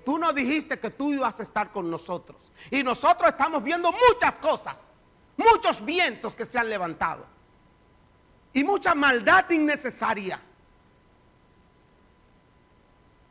[0.03, 2.51] Tú nos dijiste que tú ibas a estar con nosotros.
[2.69, 4.87] Y nosotros estamos viendo muchas cosas,
[5.37, 7.25] muchos vientos que se han levantado.
[8.53, 10.39] Y mucha maldad innecesaria.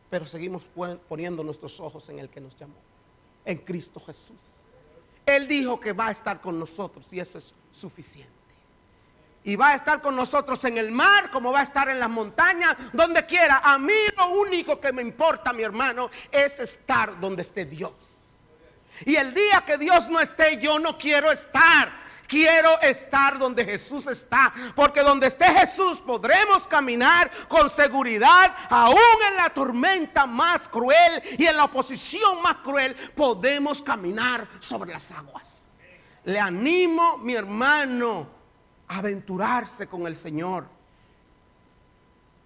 [0.08, 0.68] Pero seguimos
[1.08, 2.74] poniendo nuestros ojos en el que nos llamó,
[3.44, 4.40] en Cristo Jesús.
[5.26, 8.39] Él dijo que va a estar con nosotros y eso es suficiente
[9.42, 12.10] y va a estar con nosotros en el mar, como va a estar en las
[12.10, 13.60] montañas, donde quiera.
[13.64, 18.24] A mí lo único que me importa, mi hermano, es estar donde esté Dios.
[19.06, 22.00] Y el día que Dios no esté, yo no quiero estar.
[22.26, 29.34] Quiero estar donde Jesús está, porque donde esté Jesús podremos caminar con seguridad, aún en
[29.34, 35.80] la tormenta más cruel y en la oposición más cruel, podemos caminar sobre las aguas.
[36.22, 38.39] Le animo, mi hermano,
[38.90, 40.66] aventurarse con el Señor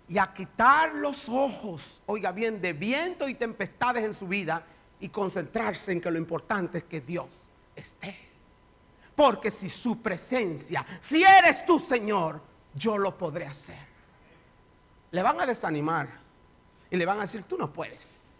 [0.09, 4.65] y a quitar los ojos, oiga bien, de viento y tempestades en su vida
[5.01, 8.17] y concentrarse en que lo importante es que Dios esté.
[9.17, 12.41] Porque si su presencia, si eres tu Señor,
[12.75, 13.95] yo lo podré hacer.
[15.13, 16.09] Le van a desanimar
[16.91, 18.35] y le van a decir, tú no puedes,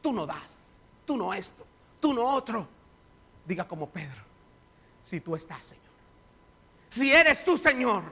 [0.00, 1.66] tú no das, tú no esto,
[1.98, 2.68] tú no otro.
[3.44, 4.22] Diga como Pedro,
[5.02, 5.87] si tú estás, Señor.
[6.88, 8.02] Si eres tú, Señor,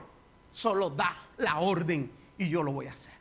[0.51, 3.17] solo da la orden y yo lo voy a hacer.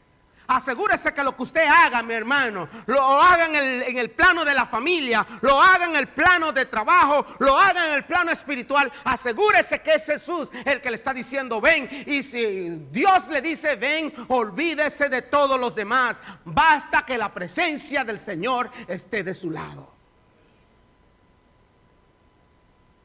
[0.48, 4.44] Asegúrese que lo que usted haga, mi hermano, lo haga en el, en el, plano
[4.44, 8.30] de la familia, lo haga en el plano de trabajo, lo haga en el plano
[8.30, 8.92] espiritual.
[9.04, 11.88] Asegúrese que es Jesús el que le está diciendo ven.
[12.07, 16.20] Y si Dios le dice ven, olvídese de todos los demás.
[16.44, 19.92] Basta que la presencia del Señor esté de su lado.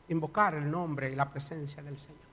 [0.10, 2.31] Invocar el nombre y la presencia del Señor.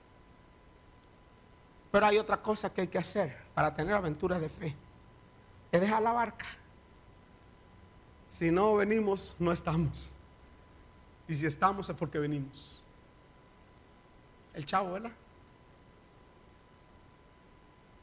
[1.91, 4.75] Pero hay otra cosa que hay que hacer para tener aventuras de fe
[5.71, 6.45] es dejar la barca.
[8.29, 10.11] Si no venimos, no estamos.
[11.27, 12.81] Y si estamos es porque venimos.
[14.53, 15.11] El chavo, ¿verdad?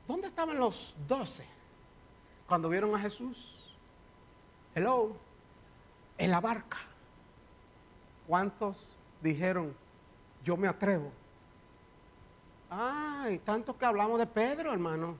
[0.06, 1.44] ¿Dónde estaban los doce
[2.46, 3.74] cuando vieron a Jesús?
[4.74, 5.16] Hello,
[6.18, 6.78] en la barca.
[8.28, 9.74] ¿Cuántos dijeron,
[10.44, 11.10] yo me atrevo?
[12.70, 15.16] Ay, tanto que hablamos de Pedro, hermano.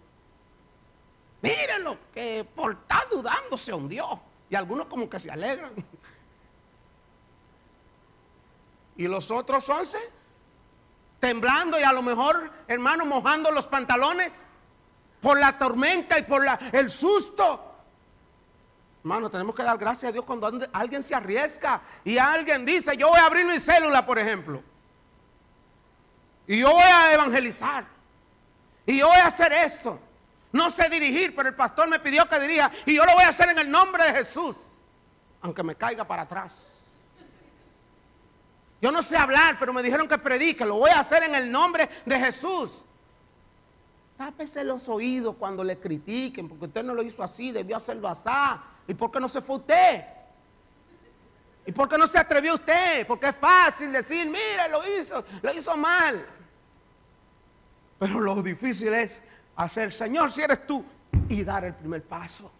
[1.42, 4.20] Mírenlo, que por estar dudando se hundió.
[4.50, 5.72] Y algunos como que se alegran.
[8.98, 9.98] Y los otros once,
[11.20, 14.46] temblando y a lo mejor, hermano, mojando los pantalones
[15.20, 17.74] por la tormenta y por la, el susto.
[19.00, 23.10] Hermano, tenemos que dar gracias a Dios cuando alguien se arriesga y alguien dice, yo
[23.10, 24.62] voy a abrir mi célula, por ejemplo.
[26.46, 27.86] Y yo voy a evangelizar.
[28.86, 29.98] Y yo voy a hacer esto.
[30.52, 33.28] No sé dirigir, pero el pastor me pidió que dirija y yo lo voy a
[33.28, 34.56] hacer en el nombre de Jesús,
[35.42, 36.80] aunque me caiga para atrás.
[38.80, 41.50] Yo no sé hablar, pero me dijeron que predique, lo voy a hacer en el
[41.50, 42.84] nombre de Jesús.
[44.16, 48.30] Tápese los oídos cuando le critiquen, porque usted no lo hizo así, debió hacerlo así.
[48.86, 50.04] ¿Y por qué no se fue usted?
[51.66, 53.06] ¿Y por qué no se atrevió usted?
[53.06, 56.24] Porque es fácil decir, mire, lo hizo, lo hizo mal.
[57.98, 59.22] Pero lo difícil es
[59.56, 60.84] hacer, Señor, si eres tú,
[61.28, 62.50] y dar el primer paso.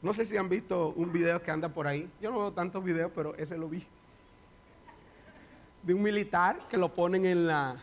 [0.00, 2.08] No sé si han visto un video que anda por ahí.
[2.20, 3.84] Yo no veo tantos videos, pero ese lo vi.
[5.82, 7.76] De un militar que lo ponen en la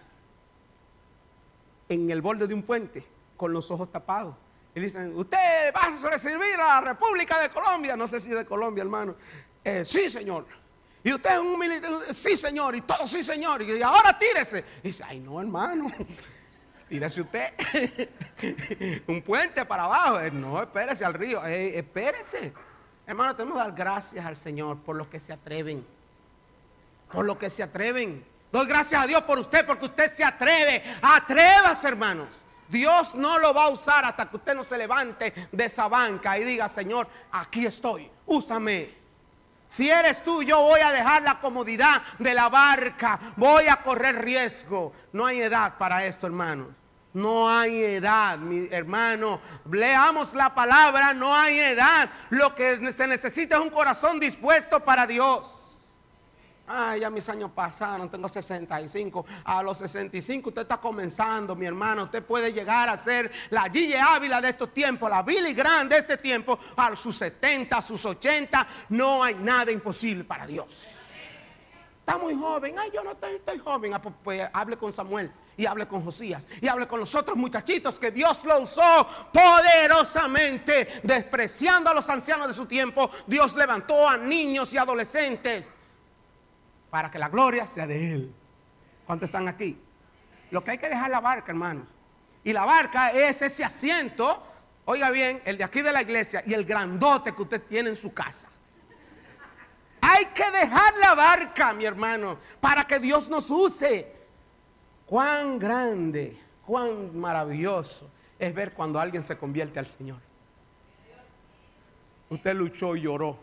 [1.89, 3.05] en el borde de un puente
[3.37, 4.35] con los ojos tapados.
[4.73, 7.95] Y dicen, usted va a recibir a la República de Colombia.
[7.95, 9.15] No sé si de Colombia, hermano.
[9.63, 10.45] Eh, sí, señor.
[11.05, 14.65] Y usted es un militar, sí señor, y todo sí señor, y ahora tírese.
[14.81, 15.85] Y dice, ay no hermano,
[16.89, 17.53] tírese usted.
[19.07, 20.19] un puente para abajo.
[20.19, 22.51] Eh, no, espérese al río, eh, espérese.
[23.05, 25.85] Hermano, tenemos que dar gracias al Señor por los que se atreven.
[27.11, 28.25] Por los que se atreven.
[28.51, 30.81] Doy gracias a Dios por usted porque usted se atreve.
[31.03, 32.29] Atrévase, hermanos.
[32.67, 36.35] Dios no lo va a usar hasta que usted no se levante de esa banca
[36.39, 39.04] y diga, Señor, aquí estoy, úsame.
[39.67, 43.19] Si eres tú, yo voy a dejar la comodidad de la barca.
[43.35, 44.93] Voy a correr riesgo.
[45.11, 46.69] No hay edad para esto, hermano.
[47.13, 49.39] No hay edad, mi hermano.
[49.71, 52.09] Leamos la palabra, no hay edad.
[52.29, 55.64] Lo que se necesita es un corazón dispuesto para Dios.
[56.67, 59.25] Ay, ya mis años pasaron, tengo 65.
[59.43, 62.05] A los 65 usted está comenzando, mi hermano.
[62.05, 65.99] Usted puede llegar a ser la Gille Ávila de estos tiempos, la Billy Grant de
[65.99, 66.57] este tiempo.
[66.75, 70.95] A sus 70, a sus 80, no hay nada imposible para Dios.
[71.99, 72.77] Está muy joven.
[72.79, 73.93] Ay, yo no estoy, estoy joven.
[73.93, 77.37] Ah, pues, pues, hable con Samuel y hable con Josías y hable con los otros
[77.37, 83.11] muchachitos que Dios lo usó poderosamente, despreciando a los ancianos de su tiempo.
[83.27, 85.74] Dios levantó a niños y adolescentes
[86.95, 88.33] para que la gloria sea de Él.
[89.05, 89.77] ¿Cuántos están aquí?
[90.49, 91.85] Lo que hay que dejar la barca, hermanos.
[92.41, 94.41] Y la barca es ese asiento,
[94.85, 97.97] oiga bien, el de aquí de la iglesia y el grandote que usted tiene en
[97.97, 98.47] su casa.
[99.99, 104.13] Hay que dejar la barca, mi hermano, para que Dios nos use.
[105.05, 110.21] Cuán grande, cuán maravilloso es ver cuando alguien se convierte al Señor.
[112.29, 113.37] Usted luchó y lloró.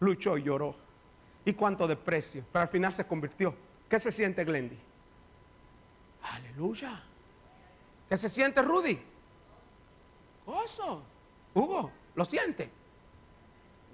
[0.00, 0.87] Luchó y lloró
[1.48, 3.54] y cuánto desprecio, pero al final se convirtió.
[3.88, 4.78] ¿Qué se siente Glendy?
[6.22, 7.02] Aleluya.
[8.06, 9.00] ¿Qué se siente Rudy?
[10.44, 11.02] Gozo.
[11.54, 12.70] Hugo, ¿lo siente?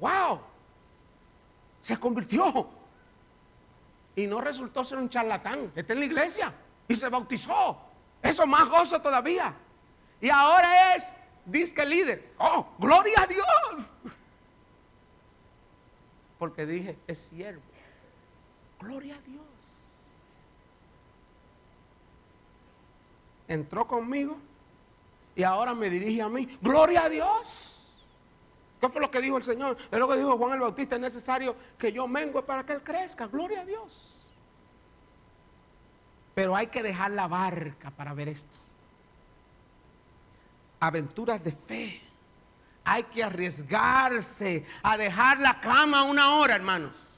[0.00, 0.40] ¡Wow!
[1.80, 2.68] Se convirtió.
[4.16, 5.70] Y no resultó ser un charlatán.
[5.76, 6.52] Está en la iglesia
[6.88, 7.78] y se bautizó.
[8.20, 9.54] Eso es más gozo todavía.
[10.20, 12.32] Y ahora es disque líder.
[12.36, 13.92] ¡Oh, gloria a Dios!
[16.44, 17.62] Porque dije, es siervo.
[18.78, 19.88] Gloria a Dios.
[23.48, 24.36] Entró conmigo
[25.34, 26.46] y ahora me dirige a mí.
[26.60, 27.96] Gloria a Dios.
[28.78, 29.78] ¿Qué fue lo que dijo el Señor?
[29.90, 30.96] Es lo que dijo Juan el Bautista.
[30.96, 33.26] Es necesario que yo mengue para que Él crezca.
[33.26, 34.20] Gloria a Dios.
[36.34, 38.58] Pero hay que dejar la barca para ver esto.
[40.78, 42.02] aventuras de fe.
[42.84, 47.14] Hay que arriesgarse a dejar la cama una hora, hermanos.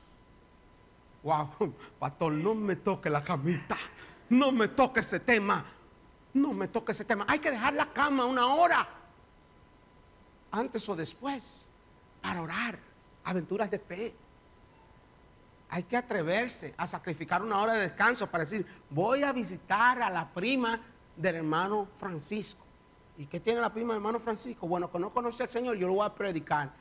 [1.23, 1.51] Wow,
[1.99, 3.77] pastor, no me toque la camita.
[4.29, 5.65] No me toque ese tema.
[6.35, 7.25] No me toque ese tema.
[7.29, 8.89] Hay que dejar la cama una hora.
[10.53, 11.65] Antes o después.
[12.21, 12.79] Para orar.
[13.25, 14.15] Aventuras de fe.
[15.69, 20.11] Hay que atreverse a sacrificar una hora de descanso para decir, voy a visitar a
[20.11, 20.81] la prima
[21.17, 22.66] del hermano Francisco.
[23.19, 24.67] ¿Y qué tiene la prima hermano Francisco?
[24.67, 26.73] Bueno, que no conoce al Señor, yo lo voy a predicar.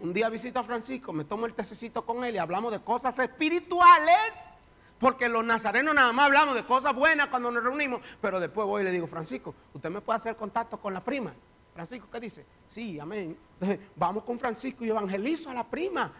[0.00, 3.18] Un día visito a Francisco, me tomo el tececito con él y hablamos de cosas
[3.18, 4.54] espirituales.
[4.98, 8.00] Porque los nazarenos nada más hablamos de cosas buenas cuando nos reunimos.
[8.20, 11.32] Pero después voy y le digo, Francisco, ¿usted me puede hacer contacto con la prima?
[11.72, 12.44] Francisco, ¿qué dice?
[12.66, 13.38] Sí, amén.
[13.54, 16.12] Entonces, vamos con Francisco y evangelizo a la prima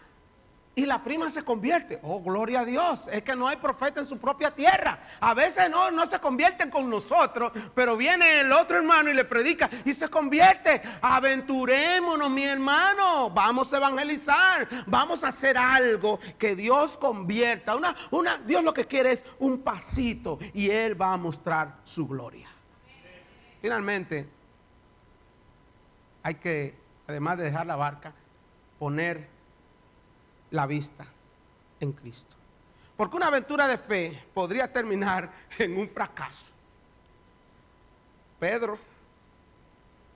[0.79, 1.99] y la prima se convierte.
[2.03, 3.09] Oh, gloria a Dios.
[3.11, 4.97] Es que no hay profeta en su propia tierra.
[5.19, 9.25] A veces no, no se convierten con nosotros, pero viene el otro hermano y le
[9.25, 10.81] predica y se convierte.
[11.01, 13.29] Aventurémonos, mi hermano.
[13.29, 14.69] Vamos a evangelizar.
[14.87, 17.75] Vamos a hacer algo que Dios convierta.
[17.75, 22.07] Una, una, Dios lo que quiere es un pasito y Él va a mostrar su
[22.07, 22.47] gloria.
[23.61, 24.29] Finalmente,
[26.23, 26.73] hay que,
[27.05, 28.13] además de dejar la barca,
[28.77, 29.38] poner
[30.51, 31.05] la vista
[31.79, 32.35] en Cristo.
[32.97, 36.51] Porque una aventura de fe podría terminar en un fracaso.
[38.39, 38.77] Pedro,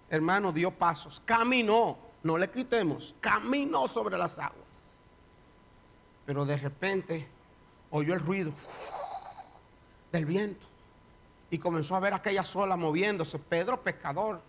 [0.10, 4.98] hermano, dio pasos, caminó, no le quitemos, caminó sobre las aguas.
[6.26, 7.28] Pero de repente
[7.92, 8.54] oyó el ruido
[10.12, 10.68] del viento
[11.50, 13.38] y comenzó a ver aquella sola moviéndose.
[13.40, 14.42] Pedro, pescador,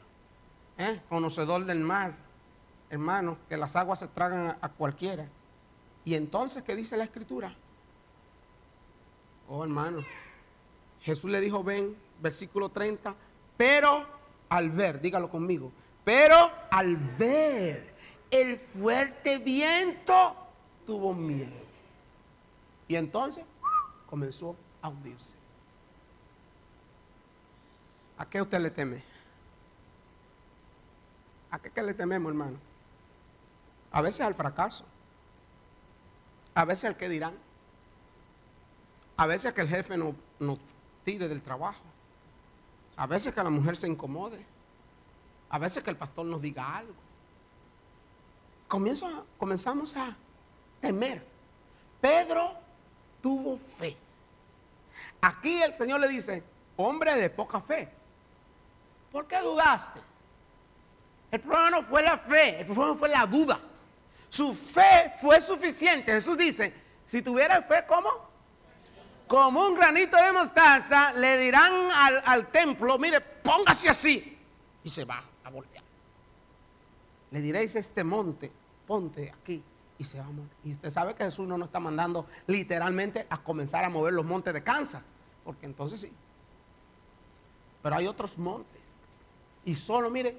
[0.78, 1.00] ¿eh?
[1.08, 2.14] conocedor del mar,
[2.90, 5.26] hermano, que las aguas se tragan a cualquiera.
[6.04, 7.54] Y entonces, ¿qué dice la escritura?
[9.48, 10.04] Oh, hermano.
[11.02, 13.14] Jesús le dijo, ven, versículo 30,
[13.56, 14.06] pero
[14.48, 15.70] al ver, dígalo conmigo,
[16.04, 17.94] pero al ver
[18.30, 20.36] el fuerte viento,
[20.86, 21.52] tuvo miedo.
[22.88, 23.44] Y entonces
[24.08, 25.34] comenzó a hundirse.
[28.16, 29.02] ¿A qué usted le teme?
[31.50, 32.58] ¿A qué, qué le tememos, hermano?
[33.92, 34.84] A veces al fracaso.
[36.54, 37.34] A veces el que dirán.
[39.16, 40.58] A veces que el jefe nos no
[41.04, 41.82] tire del trabajo.
[42.96, 44.44] A veces que la mujer se incomode.
[45.50, 46.94] A veces que el pastor nos diga algo.
[48.68, 50.16] Comienzo comenzamos a
[50.80, 51.24] temer.
[52.00, 52.54] Pedro
[53.22, 53.96] tuvo fe.
[55.20, 56.42] Aquí el Señor le dice,
[56.76, 57.88] hombre de poca fe.
[59.10, 60.00] ¿Por qué dudaste?
[61.30, 63.60] El problema no fue la fe, el problema fue la duda.
[64.34, 66.10] Su fe fue suficiente.
[66.10, 66.74] Jesús dice,
[67.04, 68.08] si tuviera fe, ¿cómo?
[69.28, 71.72] Como un granito de mostaza, le dirán
[72.24, 74.36] al, templo, mire, póngase así.
[74.82, 75.84] Y se va a voltear.
[77.30, 78.50] Le diréis este monte,
[78.88, 79.62] ponte aquí
[79.98, 80.50] y se va a mover.
[80.64, 84.24] Y usted sabe que Jesús no nos está mandando literalmente a comenzar a mover los
[84.24, 85.06] montes de Kansas,
[85.44, 86.12] porque entonces sí.
[87.84, 88.96] Pero hay otros montes.
[89.64, 90.36] Y solo, mire,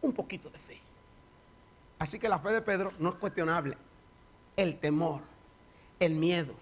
[0.00, 0.87] un poquito de fe.
[1.98, 3.76] Así que la fe de Pedro no es cuestionable.
[4.56, 5.22] El temor,
[5.98, 6.54] el miedo,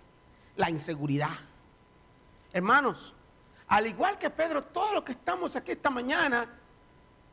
[0.56, 1.36] la inseguridad.
[2.52, 3.14] Hermanos,
[3.68, 6.48] al igual que Pedro, todos los que estamos aquí esta mañana,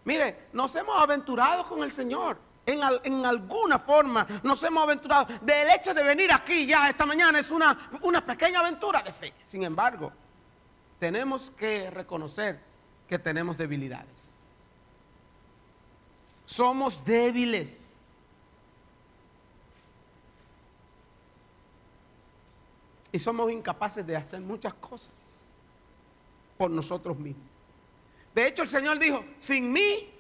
[0.06, 2.38] mire, nos hemos aventurado con el Señor.
[2.66, 5.28] En, en, alguna forma nos hemos aventurado.
[5.42, 9.34] Del hecho de venir aquí ya esta mañana es una, una pequeña aventura de fe.
[9.48, 10.14] Sin embargo,
[10.98, 12.62] tenemos que reconocer
[13.08, 14.40] que tenemos debilidades.
[16.46, 17.93] Somos débiles.
[23.14, 25.40] Y somos incapaces de hacer muchas cosas
[26.58, 27.46] por nosotros mismos.
[28.34, 30.12] De hecho, el Señor dijo, sin mí,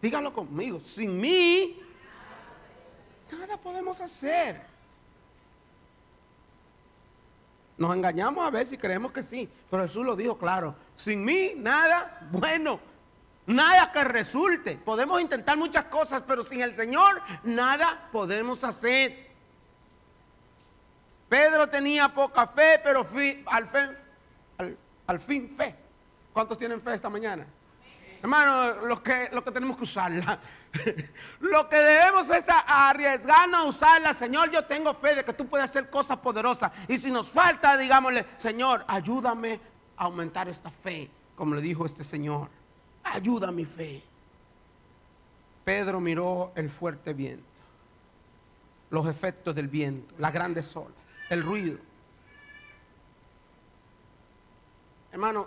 [0.00, 1.78] dígalo conmigo, sin mí,
[3.30, 4.62] nada podemos hacer.
[7.76, 11.52] Nos engañamos a ver si creemos que sí, pero Jesús lo dijo claro, sin mí,
[11.56, 12.80] nada bueno,
[13.46, 14.76] nada que resulte.
[14.76, 19.29] Podemos intentar muchas cosas, pero sin el Señor, nada podemos hacer.
[21.30, 23.06] Pedro tenía poca fe, pero
[23.46, 23.96] al,
[25.06, 25.76] al, fin fe.
[26.32, 27.46] ¿Cuántos tienen fe esta mañana?
[28.20, 30.40] Hermano, lo que, lo que tenemos que usarla.
[31.40, 34.12] lo que debemos es arriesgarnos a usarla.
[34.12, 36.72] Señor, yo tengo fe de que tú puedes hacer cosas poderosas.
[36.88, 39.60] Y si nos falta, digámosle, Señor, ayúdame
[39.96, 41.08] a aumentar esta fe.
[41.36, 42.48] Como le dijo este Señor,
[43.04, 44.02] ayuda mi fe.
[45.62, 47.44] Pedro miró el fuerte viento,
[48.90, 50.99] los efectos del viento, las grandes olas
[51.30, 51.78] el ruido.
[55.12, 55.46] Hermano,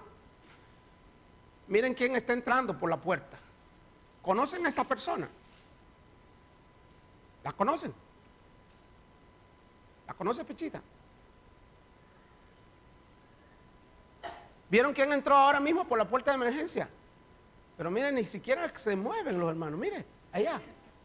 [1.67, 3.37] miren quién está entrando por la puerta.
[4.21, 5.29] ¿Conocen a esta persona?
[7.43, 7.93] ¿La conocen?
[10.07, 10.81] ¿La conoce Pechita?
[14.69, 16.89] ¿Vieron quién entró ahora mismo por la puerta de emergencia?
[17.77, 19.79] Pero miren, ni siquiera se mueven los hermanos.
[19.79, 20.61] Mire, allá.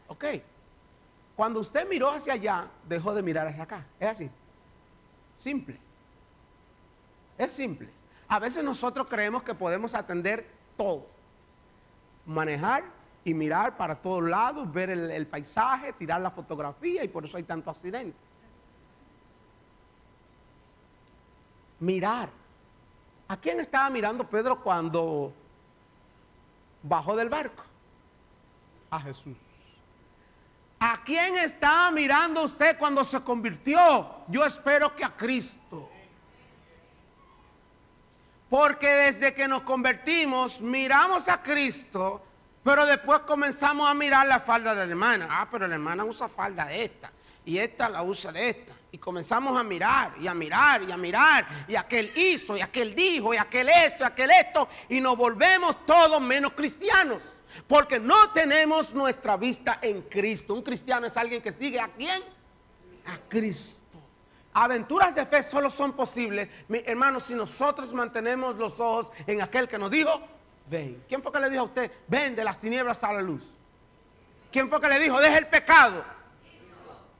[0.07, 0.25] Ok.
[1.35, 3.85] Cuando usted miró hacia allá, dejó de mirar hacia acá.
[3.99, 4.29] Es así.
[5.39, 5.79] Simple.
[7.37, 7.89] Es simple.
[8.27, 11.07] A veces nosotros creemos que podemos atender todo.
[12.25, 12.83] Manejar
[13.23, 17.43] y mirar para todos lados, ver el, paisaje, tirar la fotografía y por eso hay
[17.43, 18.21] tantos accidentes.
[21.79, 22.29] Mirar.
[23.29, 25.31] ¿A quién estaba mirando Pedro cuando
[26.83, 27.63] bajó del barco?
[28.91, 29.37] A Jesús.
[30.79, 34.23] ¿A quién estaba mirando usted cuando se convirtió?
[34.27, 35.89] Yo espero que a Cristo.
[38.49, 42.23] Porque desde que nos convertimos, miramos a Cristo,
[42.63, 45.27] pero después comenzamos a mirar la falda de la hermana.
[45.29, 47.11] Ah, pero la hermana usa falda de esta,
[47.45, 48.78] y esta la usa de esta.
[48.91, 51.47] Y comenzamos a mirar y a mirar y a mirar.
[51.67, 54.67] Y aquel hizo y aquel dijo y aquel esto y aquel esto.
[54.89, 57.43] Y nos volvemos todos menos cristianos.
[57.67, 60.53] Porque no tenemos nuestra vista en Cristo.
[60.53, 62.23] Un cristiano es alguien que sigue a quién?
[63.05, 63.79] A Cristo.
[64.53, 69.77] Aventuras de fe solo son posibles, hermanos, si nosotros mantenemos los ojos en aquel que
[69.77, 70.21] nos dijo,
[70.69, 71.03] ven.
[71.07, 73.45] ¿Quién fue que le dijo a usted, ven de las tinieblas a la luz?
[74.51, 76.03] ¿Quién fue que le dijo, deja el pecado?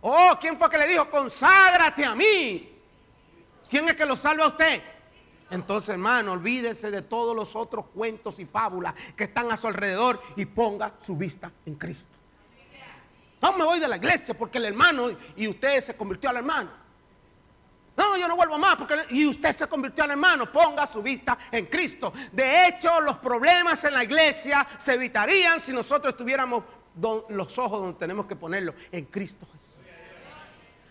[0.02, 2.78] Oh, ¿quién fue que le dijo, conságrate a mí?
[3.70, 4.82] ¿Quién es que lo salva a usted?
[5.52, 10.22] Entonces, hermano, olvídese de todos los otros cuentos y fábulas que están a su alrededor
[10.36, 12.18] y ponga su vista en Cristo.
[13.42, 16.70] No me voy de la iglesia porque el hermano y usted se convirtió al hermano.
[17.96, 20.52] No, yo no vuelvo más porque y usted se convirtió al hermano.
[20.52, 22.14] Ponga su vista en Cristo.
[22.32, 26.64] De hecho, los problemas en la iglesia se evitarían si nosotros tuviéramos
[27.30, 29.59] los ojos donde tenemos que ponerlos en Cristo Jesús.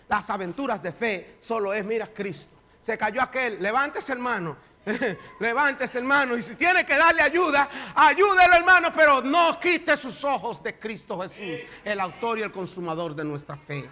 [0.08, 2.56] Las aventuras de fe solo es, mira, Cristo.
[2.80, 4.56] Se cayó aquel, levántese hermano,
[5.40, 6.36] levántese hermano.
[6.36, 11.20] Y si tiene que darle ayuda, ayúdelo hermano, pero no quite sus ojos de Cristo
[11.20, 13.88] Jesús, el autor y el consumador de nuestra fe.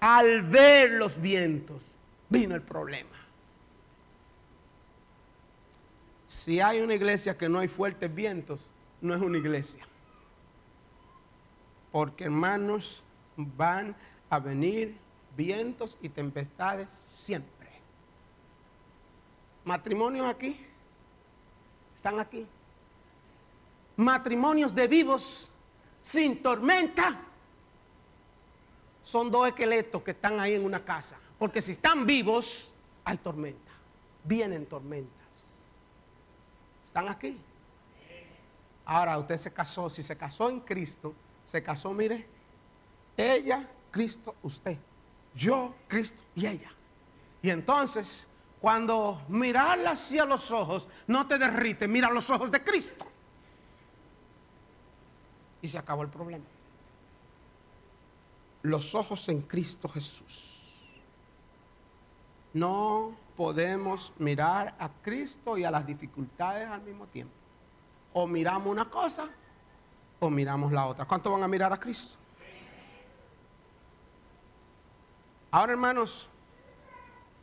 [0.00, 1.96] Al ver los vientos,
[2.28, 3.10] vino el problema.
[6.26, 8.66] Si hay una iglesia que no hay fuertes vientos,
[9.00, 9.86] no es una iglesia.
[11.92, 13.02] Porque hermanos,
[13.36, 13.94] van
[14.30, 14.96] a venir
[15.36, 17.54] vientos y tempestades siempre.
[19.64, 20.60] Matrimonios aquí,
[21.94, 22.46] están aquí.
[23.96, 25.50] Matrimonios de vivos
[26.00, 27.20] sin tormenta.
[29.02, 31.18] Son dos esqueletos que están ahí en una casa.
[31.38, 32.72] Porque si están vivos,
[33.04, 33.72] hay tormenta.
[34.24, 35.50] Vienen tormentas.
[36.84, 37.38] ¿Están aquí?
[38.84, 39.88] Ahora usted se casó.
[39.88, 41.14] Si se casó en Cristo,
[41.44, 42.26] se casó, mire,
[43.16, 44.78] ella, Cristo, usted
[45.34, 46.70] yo, Cristo y ella.
[47.42, 48.26] Y entonces,
[48.60, 53.04] cuando mirarla hacia los ojos, no te derrite, mira los ojos de Cristo.
[55.60, 56.44] Y se acabó el problema.
[58.62, 60.82] Los ojos en Cristo Jesús.
[62.54, 67.34] No podemos mirar a Cristo y a las dificultades al mismo tiempo.
[68.12, 69.28] O miramos una cosa
[70.20, 71.04] o miramos la otra.
[71.04, 72.16] ¿Cuánto van a mirar a Cristo?
[75.54, 76.26] Ahora, hermanos,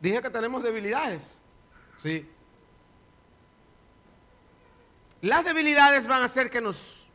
[0.01, 1.37] dije que tenemos debilidades.
[2.03, 2.29] Sí.
[5.21, 7.07] Las debilidades van a hacer que nos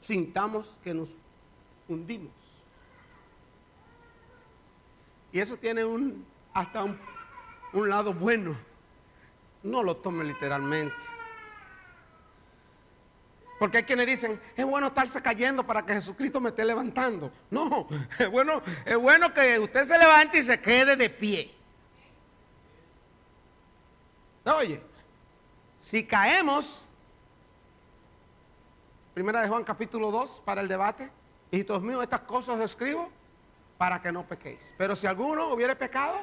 [0.00, 1.14] sintamos que nos
[1.86, 2.32] hundimos.
[5.30, 6.98] Y eso tiene un hasta un,
[7.72, 8.56] un lado bueno.
[9.62, 10.96] No lo tome literalmente.
[13.58, 17.32] Porque hay quienes dicen, es bueno estarse cayendo para que Jesucristo me esté levantando.
[17.50, 17.86] No,
[18.18, 21.54] es bueno, es bueno que usted se levante y se quede de pie.
[24.44, 24.82] Oye,
[25.78, 26.86] si caemos,
[29.14, 31.10] primera de Juan capítulo 2 para el debate,
[31.50, 33.10] hijitos míos, estas cosas os escribo
[33.78, 34.74] para que no pequéis.
[34.76, 36.20] Pero si alguno hubiere pecado,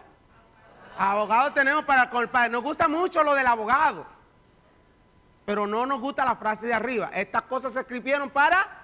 [0.97, 2.51] abogado tenemos para culpar.
[2.51, 4.05] Nos gusta mucho lo del abogado.
[5.45, 7.11] Pero no nos gusta la frase de arriba.
[7.13, 8.81] Estas cosas se escribieron para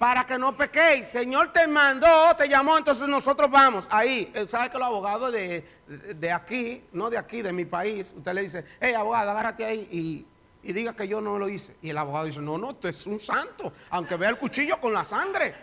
[0.00, 1.08] para que no pequéis.
[1.08, 4.32] Señor te mandó, te llamó, entonces nosotros vamos ahí.
[4.34, 5.62] Eh, ¿Sabe que los abogados de,
[6.16, 9.86] de, aquí, no de aquí, de mi país, usted le dice, hey abogado, agárrate ahí
[9.92, 10.26] y,
[10.66, 11.76] y, diga que yo no lo hice?
[11.82, 14.94] Y el abogado dice, no, no, tú es un santo, aunque vea el cuchillo con
[14.94, 15.54] la sangre.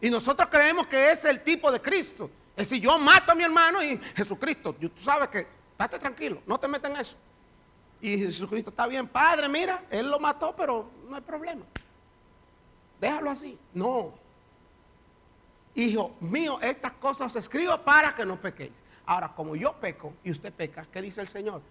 [0.00, 2.28] Y nosotros creemos que es el tipo de Cristo.
[2.56, 5.46] Es decir, yo mato a mi hermano y Jesucristo, tú sabes que,
[5.78, 7.16] date tranquilo, no te metas en eso.
[8.00, 11.62] Y Jesucristo está bien, Padre, mira, Él lo mató, pero no hay problema.
[13.00, 13.58] Déjalo así.
[13.74, 14.12] No.
[15.74, 18.84] Hijo mío, estas cosas os escribo para que no pequéis.
[19.06, 21.62] Ahora, como yo peco y usted peca, ¿qué dice el Señor?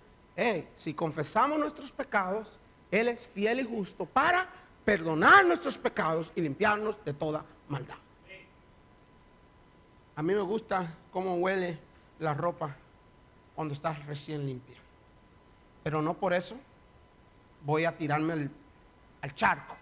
[0.74, 2.60] si confesamos nuestros pecados,
[2.92, 4.48] Él es fiel y justo para
[4.86, 7.98] perdonar nuestros pecados y limpiarnos de toda maldad.
[10.16, 11.78] A mí me gusta cómo huele
[12.20, 12.74] la ropa
[13.54, 14.78] cuando está recién limpia.
[15.90, 16.56] Pero no por eso
[17.66, 18.48] voy a tirarme
[19.22, 19.76] al charco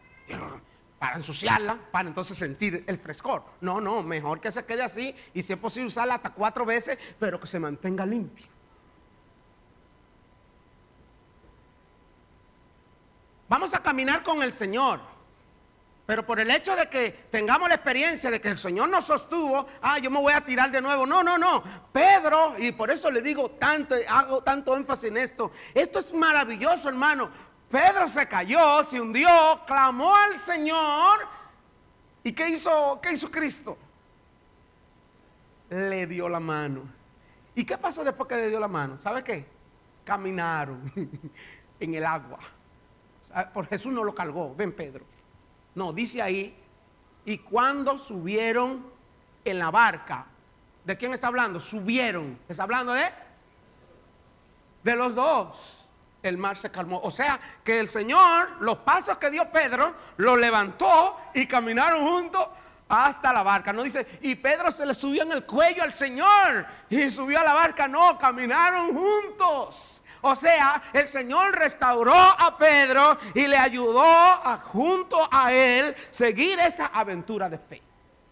[0.97, 3.43] para ensuciarla, para entonces sentir el frescor.
[3.59, 6.97] No, no, mejor que se quede así y si es posible usarla hasta cuatro veces,
[7.19, 8.47] pero que se mantenga limpia.
[13.49, 15.01] Vamos a caminar con el Señor.
[16.07, 19.67] Pero por el hecho de que tengamos la experiencia de que el Señor nos sostuvo,
[19.81, 21.05] ah, yo me voy a tirar de nuevo.
[21.05, 21.61] No, no, no.
[21.91, 25.51] Pedro, y por eso le digo tanto, hago tanto énfasis en esto.
[25.73, 27.29] Esto es maravilloso, hermano.
[27.69, 29.27] Pedro se cayó, se hundió,
[29.67, 31.27] clamó al Señor.
[32.23, 33.77] ¿Y qué hizo, qué hizo Cristo?
[35.69, 36.83] Le dio la mano.
[37.53, 38.97] ¿Y qué pasó después que le dio la mano?
[38.97, 39.45] ¿Sabe qué?
[40.05, 40.89] Caminaron
[41.81, 42.39] en el agua.
[43.53, 45.16] Por Jesús no lo cargó, ven Pedro.
[45.77, 46.57] No, dice ahí,
[47.23, 48.83] y cuando subieron
[49.45, 50.25] en la barca,
[50.83, 51.59] ¿de quién está hablando?
[51.59, 53.05] Subieron, está hablando de
[54.81, 55.87] de los dos.
[56.23, 56.99] El mar se calmó.
[57.03, 62.47] O sea, que el Señor, los pasos que dio Pedro, lo levantó y caminaron juntos
[62.89, 63.71] hasta la barca.
[63.71, 67.43] No dice, y Pedro se le subió en el cuello al Señor y subió a
[67.43, 67.87] la barca.
[67.87, 70.03] No, caminaron juntos.
[70.21, 76.59] O sea, el Señor restauró a Pedro y le ayudó a, junto a él seguir
[76.59, 77.81] esa aventura de fe.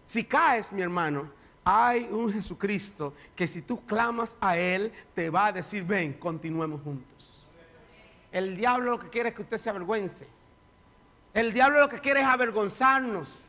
[0.06, 1.32] Si caes, mi hermano,
[1.68, 6.82] hay un Jesucristo que si tú clamas a Él, te va a decir, ven, continuemos
[6.84, 7.50] juntos.
[8.32, 10.28] El diablo lo que quiere es que usted se avergüence.
[11.34, 13.48] El diablo lo que quiere es avergonzarnos.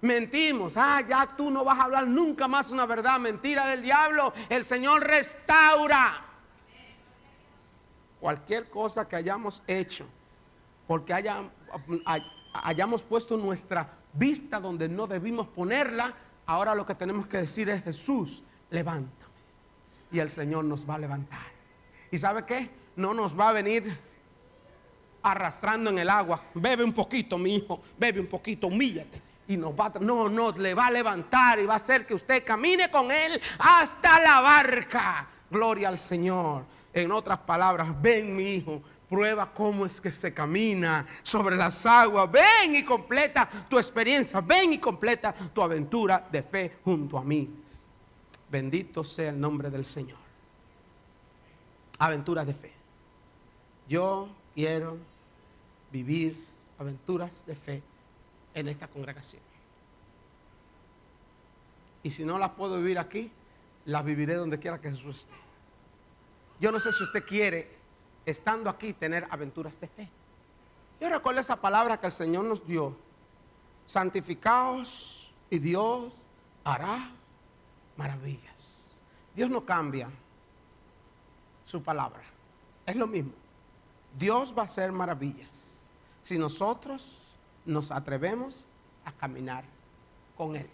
[0.00, 4.32] Mentimos, ah, ya tú no vas a hablar nunca más una verdad, mentira del diablo.
[4.48, 6.26] El Señor restaura
[8.22, 10.06] cualquier cosa que hayamos hecho,
[10.86, 11.12] porque
[12.62, 16.14] hayamos puesto nuestra vista donde no debimos ponerla,
[16.46, 19.32] ahora lo que tenemos que decir es Jesús, levántame.
[20.12, 21.40] Y el Señor nos va a levantar.
[22.12, 22.70] ¿Y sabe qué?
[22.94, 23.98] No nos va a venir
[25.24, 26.44] arrastrando en el agua.
[26.54, 29.20] Bebe un poquito, mi hijo, bebe un poquito, humíllate.
[29.48, 32.44] Y nos va no, no, le va a levantar y va a hacer que usted
[32.44, 35.26] camine con él hasta la barca.
[35.50, 36.81] Gloria al Señor.
[36.92, 42.30] En otras palabras, ven mi hijo, prueba cómo es que se camina sobre las aguas.
[42.30, 44.40] Ven y completa tu experiencia.
[44.40, 47.62] Ven y completa tu aventura de fe junto a mí.
[48.50, 50.18] Bendito sea el nombre del Señor.
[51.98, 52.72] Aventuras de fe.
[53.88, 54.98] Yo quiero
[55.90, 56.46] vivir
[56.78, 57.82] aventuras de fe
[58.54, 59.42] en esta congregación.
[62.02, 63.30] Y si no las puedo vivir aquí,
[63.84, 65.51] las viviré donde quiera que Jesús esté.
[66.62, 67.68] Yo no sé si usted quiere,
[68.24, 70.08] estando aquí, tener aventuras de fe.
[71.00, 72.96] Yo recuerdo esa palabra que el Señor nos dio.
[73.84, 76.14] Santificaos y Dios
[76.62, 77.10] hará
[77.96, 78.92] maravillas.
[79.34, 80.08] Dios no cambia
[81.64, 82.22] su palabra.
[82.86, 83.32] Es lo mismo.
[84.16, 85.88] Dios va a hacer maravillas
[86.20, 87.36] si nosotros
[87.66, 88.66] nos atrevemos
[89.04, 89.64] a caminar
[90.36, 90.70] con Él.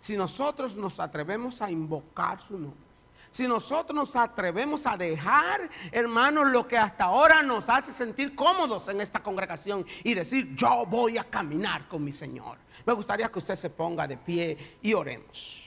[0.00, 2.87] Si nosotros nos atrevemos a invocar su nombre.
[3.30, 8.88] Si nosotros nos atrevemos a dejar, hermanos, lo que hasta ahora nos hace sentir cómodos
[8.88, 12.58] en esta congregación y decir, yo voy a caminar con mi Señor.
[12.86, 15.64] Me gustaría que usted se ponga de pie y oremos.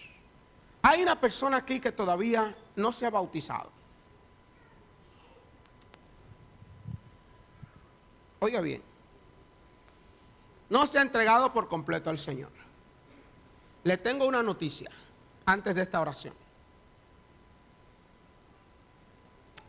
[0.82, 3.72] Hay una persona aquí que todavía no se ha bautizado.
[8.40, 8.82] Oiga bien,
[10.70, 12.52] no se ha entregado por completo al Señor.
[13.84, 14.90] Le tengo una noticia
[15.46, 16.41] antes de esta oración.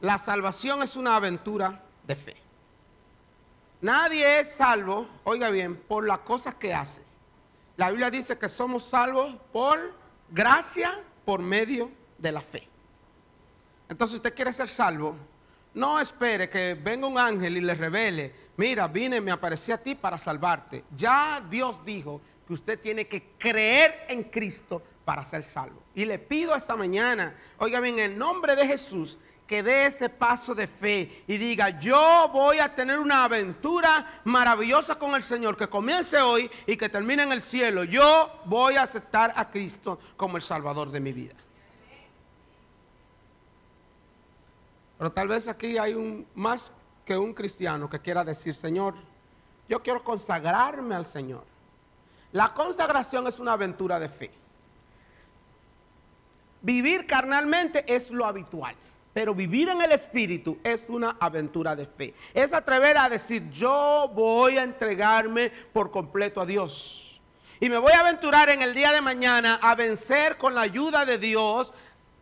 [0.03, 2.37] La salvación es una aventura de fe.
[3.81, 7.03] Nadie es salvo, oiga bien, por las cosas que hace.
[7.77, 9.95] La Biblia dice que somos salvos por
[10.29, 11.89] gracia, por medio
[12.19, 12.69] de la fe.
[13.89, 15.15] Entonces usted quiere ser salvo,
[15.73, 19.95] no espere que venga un ángel y le revele, mira, vine, me aparecí a ti
[19.95, 20.83] para salvarte.
[20.97, 25.81] Ya Dios dijo que usted tiene que creer en Cristo para ser salvo.
[25.95, 30.09] Y le pido esta mañana, oiga bien, en el nombre de Jesús, que dé ese
[30.09, 35.57] paso de fe y diga, yo voy a tener una aventura maravillosa con el Señor
[35.57, 37.85] que comience hoy y que termine en el cielo.
[37.85, 41.35] Yo voy a aceptar a Cristo como el Salvador de mi vida.
[44.99, 46.73] Pero tal vez aquí hay un más
[47.05, 48.95] que un cristiano que quiera decir, Señor,
[49.69, 51.45] yo quiero consagrarme al Señor.
[52.33, 54.31] La consagración es una aventura de fe.
[56.63, 58.77] Vivir carnalmente es lo habitual.
[59.13, 62.15] Pero vivir en el Espíritu es una aventura de fe.
[62.33, 67.21] Es atrever a decir, yo voy a entregarme por completo a Dios.
[67.61, 71.05] Y me voy a aventurar en el día de mañana a vencer con la ayuda
[71.05, 71.73] de Dios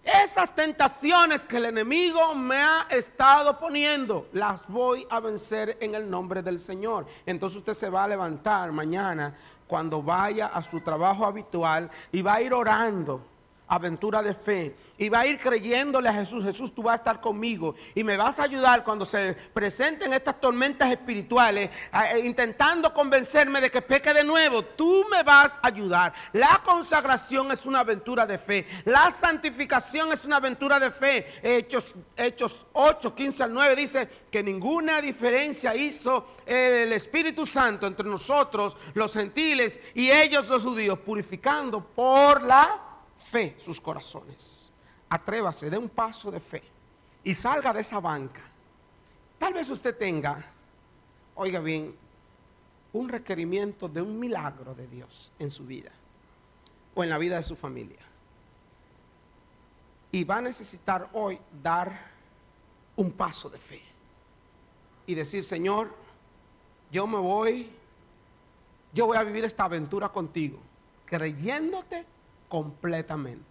[0.03, 4.28] esas tentaciones que el enemigo me ha estado poniendo.
[4.32, 7.07] Las voy a vencer en el nombre del Señor.
[7.24, 9.34] Entonces usted se va a levantar mañana
[9.66, 13.30] cuando vaya a su trabajo habitual y va a ir orando
[13.71, 14.77] aventura de fe.
[14.99, 18.16] Y va a ir creyéndole a Jesús, Jesús, tú vas a estar conmigo y me
[18.16, 24.12] vas a ayudar cuando se presenten estas tormentas espirituales, eh, intentando convencerme de que peque
[24.12, 24.62] de nuevo.
[24.62, 26.12] Tú me vas a ayudar.
[26.33, 28.66] La consagración es una aventura de fe.
[28.85, 31.27] La santificación es una aventura de fe.
[31.43, 38.07] Hechos, Hechos 8, 15 al 9 dice que ninguna diferencia hizo el Espíritu Santo entre
[38.07, 42.89] nosotros, los gentiles, y ellos los judíos, purificando por la
[43.21, 44.71] fe sus corazones.
[45.09, 46.62] Atrévase, dé un paso de fe
[47.23, 48.43] y salga de esa banca.
[49.39, 50.45] Tal vez usted tenga,
[51.35, 51.95] oiga bien,
[52.93, 55.91] un requerimiento de un milagro de Dios en su vida
[56.95, 58.01] o en la vida de su familia.
[60.12, 62.11] Y va a necesitar hoy dar
[62.97, 63.83] un paso de fe
[65.07, 65.95] y decir, Señor,
[66.91, 67.71] yo me voy,
[68.93, 70.59] yo voy a vivir esta aventura contigo,
[71.07, 72.05] creyéndote
[72.51, 73.46] completamente.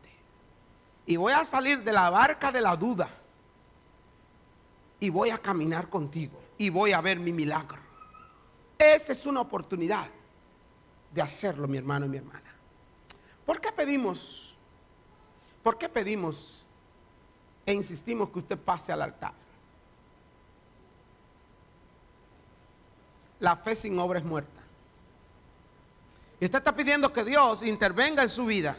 [1.08, 3.10] Y voy a salir de la barca de la duda.
[5.00, 6.40] Y voy a caminar contigo.
[6.58, 7.80] Y voy a ver mi milagro.
[8.78, 10.08] Esta es una oportunidad
[11.12, 12.54] de hacerlo, mi hermano y mi hermana.
[13.46, 14.54] ¿Por qué pedimos?
[15.64, 16.64] ¿Por qué pedimos
[17.66, 19.34] e insistimos que usted pase al altar?
[23.40, 24.62] La fe sin obra es muerta.
[26.42, 28.78] Y usted está pidiendo que Dios intervenga en su vida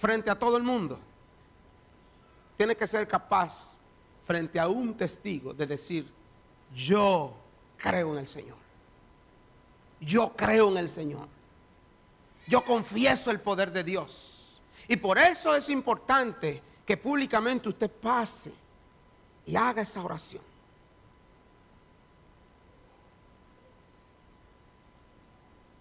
[0.00, 0.98] frente a todo el mundo,
[2.56, 3.76] tiene que ser capaz
[4.24, 6.10] frente a un testigo de decir,
[6.74, 7.34] yo
[7.76, 8.56] creo en el Señor.
[10.00, 11.28] Yo creo en el Señor.
[12.46, 14.58] Yo confieso el poder de Dios.
[14.88, 18.54] Y por eso es importante que públicamente usted pase
[19.44, 20.42] y haga esa oración.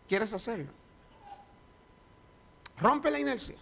[0.10, 0.72] ¿Quieres hacerlo?
[2.82, 3.56] Rompe la inercia.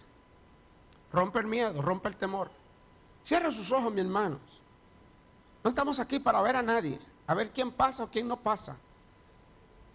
[1.12, 2.50] Rompe el miedo, rompe el temor.
[3.22, 4.40] Cierra sus ojos, mis hermanos.
[5.62, 8.76] No estamos aquí para ver a nadie, a ver quién pasa o quién no pasa.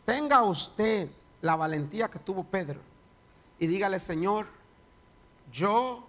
[0.06, 1.10] Tenga usted
[1.42, 2.80] la valentía que tuvo Pedro
[3.60, 4.48] y dígale, Señor,
[5.52, 6.08] yo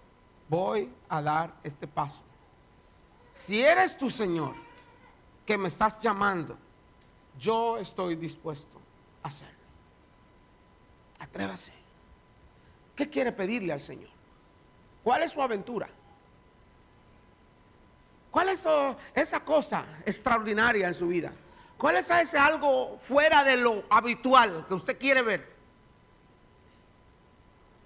[0.49, 2.21] voy a dar este paso.
[3.31, 4.53] Si eres tu Señor
[5.45, 6.57] que me estás llamando,
[7.39, 8.79] yo estoy dispuesto
[9.23, 9.55] a hacerlo.
[11.19, 11.73] Atrévase.
[12.95, 14.14] ¿Qué quiere pedirle al Señor?
[15.05, 15.87] ¿Cuál es su aventura?
[18.31, 18.67] ¿Cuál es
[19.13, 21.31] esa cosa extraordinaria en su vida?
[21.77, 25.55] ¿Cuál es ese algo fuera de lo habitual que usted quiere ver?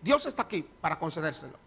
[0.02, 1.58] Dios está aquí para concedérselo.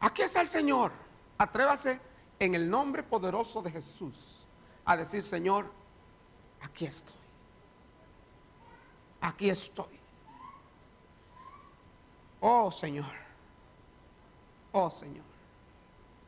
[0.00, 0.92] Aquí está el Señor.
[1.36, 2.00] Atrévase
[2.38, 4.46] en el nombre poderoso de Jesús
[4.86, 5.70] a decir, Señor,
[6.62, 7.14] aquí estoy.
[9.20, 9.97] Aquí estoy.
[12.40, 13.12] Oh Señor,
[14.72, 15.24] oh Señor,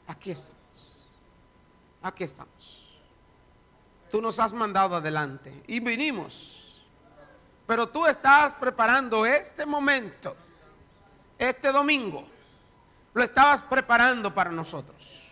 [0.09, 1.07] aquí estamos,
[2.03, 2.89] aquí estamos.
[4.11, 6.85] Tú nos has mandado adelante y vinimos,
[7.65, 10.37] pero tú estás preparando este momento,
[11.39, 12.25] este domingo,
[13.15, 15.31] lo estabas preparando para nosotros.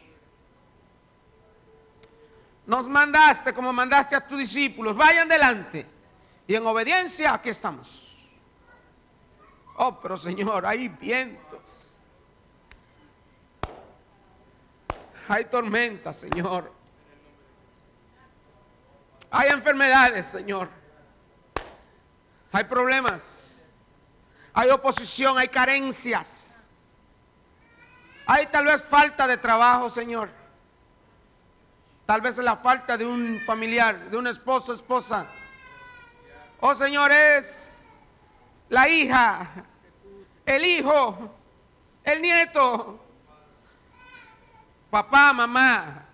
[2.67, 5.87] Nos mandaste como mandaste a tus discípulos, vayan adelante
[6.47, 8.08] y en obediencia aquí estamos.
[9.81, 11.97] Oh, pero Señor, hay vientos.
[15.29, 16.73] Hay tormentas, Señor.
[19.31, 20.69] Hay enfermedades, Señor.
[22.51, 23.67] Hay problemas.
[24.53, 26.75] Hay oposición, hay carencias.
[28.27, 30.29] Hay tal vez falta de trabajo, Señor.
[32.05, 35.25] Tal vez la falta de un familiar, de un esposo, esposa.
[36.59, 37.78] Oh, Señor, es
[38.69, 39.47] la hija,
[40.45, 41.35] el hijo,
[42.05, 43.01] el nieto,
[44.91, 46.05] papá, mamá.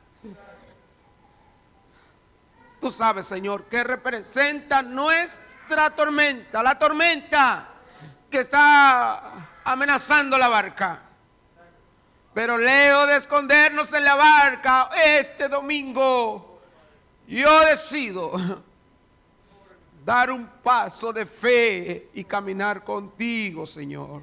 [2.81, 7.69] Tú sabes, Señor, que representa nuestra tormenta, la tormenta
[8.31, 9.33] que está
[9.65, 11.01] amenazando la barca.
[12.35, 16.61] Pero leo de escondernos en la barca este domingo,
[17.27, 18.33] yo decido
[20.05, 24.23] dar un paso de fe y caminar contigo, Señor.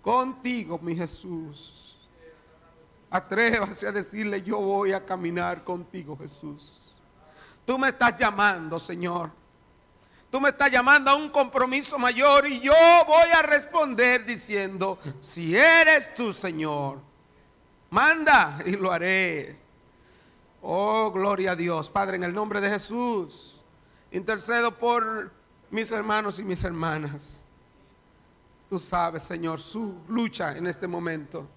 [0.00, 1.98] Contigo, mi Jesús.
[3.10, 6.94] Atrévase a decirle, yo voy a caminar contigo, Jesús.
[7.64, 9.30] Tú me estás llamando, Señor.
[10.30, 12.74] Tú me estás llamando a un compromiso mayor y yo
[13.06, 16.98] voy a responder diciendo, si eres tú, Señor,
[17.90, 19.56] manda y lo haré.
[20.60, 21.88] Oh, gloria a Dios.
[21.88, 23.63] Padre, en el nombre de Jesús,
[24.14, 25.32] intercedo por
[25.70, 27.42] mis hermanos y mis hermanas.
[28.70, 31.48] Tú sabes, Señor, su lucha en este momento.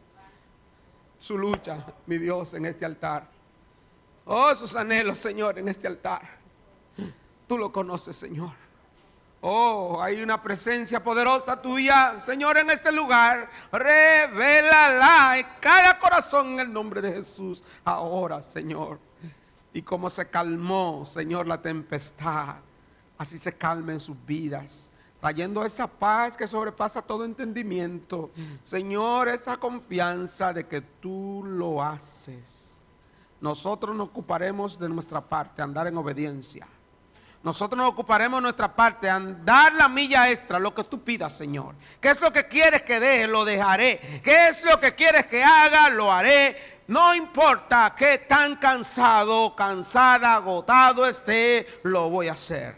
[1.20, 3.30] Su lucha, mi Dios, en este altar.
[4.26, 6.38] Oh, sus anhelos, Señor, en este altar.
[7.48, 8.52] Tú lo conoces, Señor.
[9.40, 13.50] Oh, hay una presencia poderosa tuya, Señor, en este lugar.
[13.72, 17.64] Revélala en cada corazón en el nombre de Jesús.
[17.84, 19.07] Ahora, Señor.
[19.78, 22.56] Y como se calmó, Señor, la tempestad,
[23.16, 24.90] así se calma en sus vidas.
[25.20, 28.32] Trayendo esa paz que sobrepasa todo entendimiento.
[28.64, 32.88] Señor, esa confianza de que tú lo haces.
[33.40, 36.68] Nosotros nos ocuparemos de nuestra parte, andar en obediencia
[37.44, 41.76] nosotros nos ocuparemos nuestra parte, andar la milla extra, lo que tú pidas, Señor.
[42.02, 43.28] ¿Qué es lo que quieres que deje?
[43.28, 44.22] Lo dejaré.
[44.24, 45.90] ¿Qué es lo que quieres que haga?
[45.90, 46.77] Lo haré.
[46.88, 52.78] No importa qué tan cansado, cansada, agotado esté, lo voy a hacer.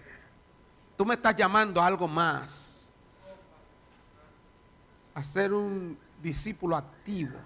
[0.97, 2.91] Tú me estás llamando a algo más.
[5.13, 7.37] A ser un discípulo activo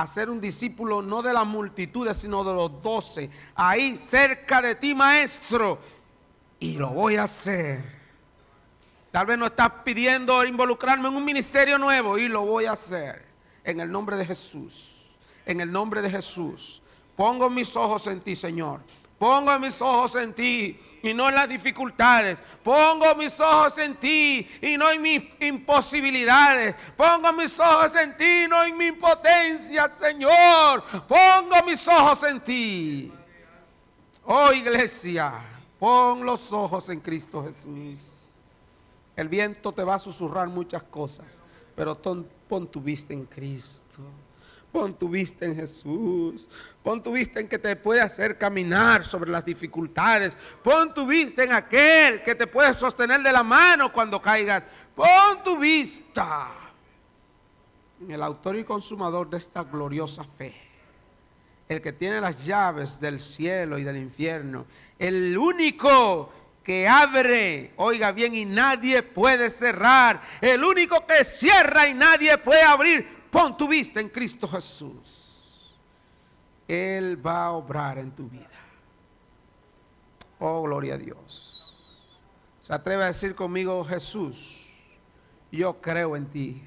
[0.00, 3.30] a ser un discípulo no de las multitudes, sino de los doce.
[3.56, 5.80] Ahí cerca de ti, maestro.
[6.60, 7.98] Y lo voy a hacer.
[9.10, 13.26] Tal vez no estás pidiendo involucrarme en un ministerio nuevo y lo voy a hacer.
[13.64, 14.97] En el nombre de Jesús.
[15.48, 16.80] En el nombre de Jesús.
[17.16, 18.80] Pongo mis ojos en ti, Señor.
[19.18, 22.40] Pongo mis ojos en ti y no en las dificultades.
[22.62, 26.76] Pongo mis ojos en ti y no en mis imposibilidades.
[26.96, 30.84] Pongo mis ojos en ti y no en mi impotencia, Señor.
[31.08, 33.12] Pongo mis ojos en ti.
[34.24, 35.32] Oh iglesia,
[35.80, 37.98] pon los ojos en Cristo Jesús.
[39.16, 41.40] El viento te va a susurrar muchas cosas,
[41.74, 44.02] pero pon tu vista en Cristo.
[44.72, 46.46] Pon tu vista en Jesús.
[46.82, 50.36] Pon tu vista en que te puede hacer caminar sobre las dificultades.
[50.62, 54.64] Pon tu vista en aquel que te puede sostener de la mano cuando caigas.
[54.94, 56.50] Pon tu vista
[58.00, 60.54] en el autor y consumador de esta gloriosa fe.
[61.66, 64.66] El que tiene las llaves del cielo y del infierno.
[64.98, 66.30] El único
[66.62, 70.20] que abre, oiga bien, y nadie puede cerrar.
[70.40, 75.74] El único que cierra y nadie puede abrir Pon tu vista en Cristo Jesús.
[76.66, 78.48] Él va a obrar en tu vida.
[80.38, 81.96] Oh, gloria a Dios.
[82.60, 84.70] Se atreve a decir conmigo, Jesús,
[85.50, 86.62] yo creo en ti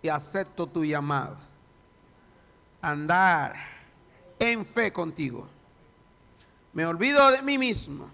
[0.00, 1.36] y acepto tu llamado.
[2.80, 3.54] Andar
[4.38, 5.46] en fe contigo.
[6.72, 8.10] Me olvido de mí mismo,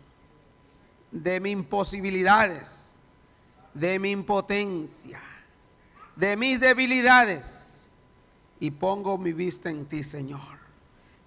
[1.10, 2.96] de mis imposibilidades,
[3.72, 5.22] de mi impotencia
[6.18, 7.90] de mis debilidades
[8.58, 10.58] y pongo mi vista en ti, Señor.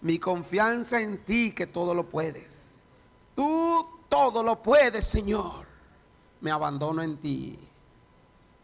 [0.02, 2.84] Mi confianza en ti que todo lo puedes.
[3.34, 5.66] Tú todo lo puedes, Señor.
[6.42, 7.58] Me abandono en ti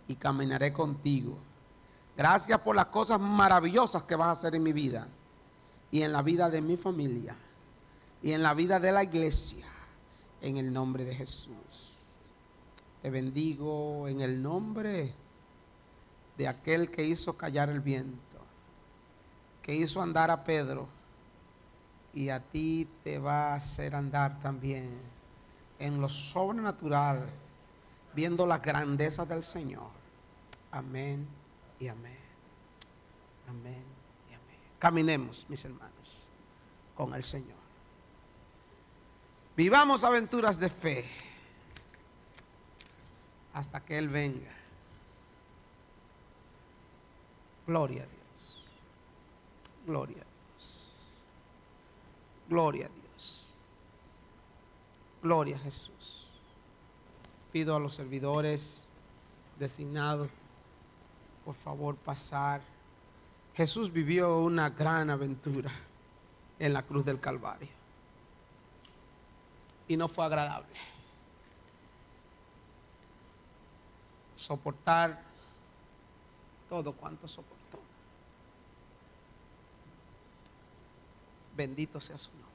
[0.10, 1.38] y caminaré contigo.
[2.18, 5.08] Gracias por las cosas maravillosas que vas a hacer en mi vida
[5.92, 7.38] y en la vida de mi familia
[8.22, 9.66] y en la vida de la iglesia.
[10.42, 11.94] En el nombre de Jesús.
[13.02, 15.16] Te bendigo en el nombre
[16.38, 18.38] de aquel que hizo callar el viento,
[19.62, 20.88] que hizo andar a Pedro,
[22.14, 25.00] y a ti te va a hacer andar también
[25.80, 27.28] en lo sobrenatural,
[28.14, 29.90] viendo la grandeza del Señor.
[30.72, 31.28] Amén
[31.80, 32.18] y amén.
[33.48, 33.84] Amén
[34.30, 34.60] y amén.
[34.80, 36.24] Caminemos, mis hermanos,
[36.96, 37.58] con el Señor.
[39.56, 41.10] Vivamos aventuras de fe
[43.54, 44.57] hasta que Él venga.
[47.68, 48.64] Gloria a Dios.
[49.86, 50.94] Gloria a Dios.
[52.48, 53.44] Gloria a Dios.
[55.22, 56.28] Gloria a Jesús.
[57.52, 58.86] Pido a los servidores
[59.60, 60.30] designados,
[61.44, 62.62] por favor, pasar.
[63.54, 65.72] Jesús vivió una gran aventura
[66.60, 67.70] en la cruz del Calvario.
[69.90, 70.76] Y no fue agradable.
[74.36, 75.22] Soportar
[76.70, 77.57] todo cuanto soportó.
[81.58, 82.48] Bendito sea su nombre.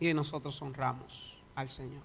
[0.00, 2.02] Y nosotros honramos al Señor.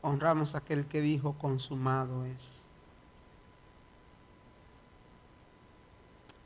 [0.00, 2.54] Honramos a aquel que dijo, consumado es.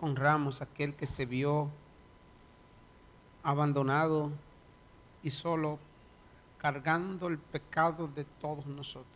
[0.01, 1.69] Honramos a aquel que se vio
[3.43, 4.31] abandonado
[5.23, 5.79] y solo
[6.63, 9.09] cargando el pecado de todos nosotros.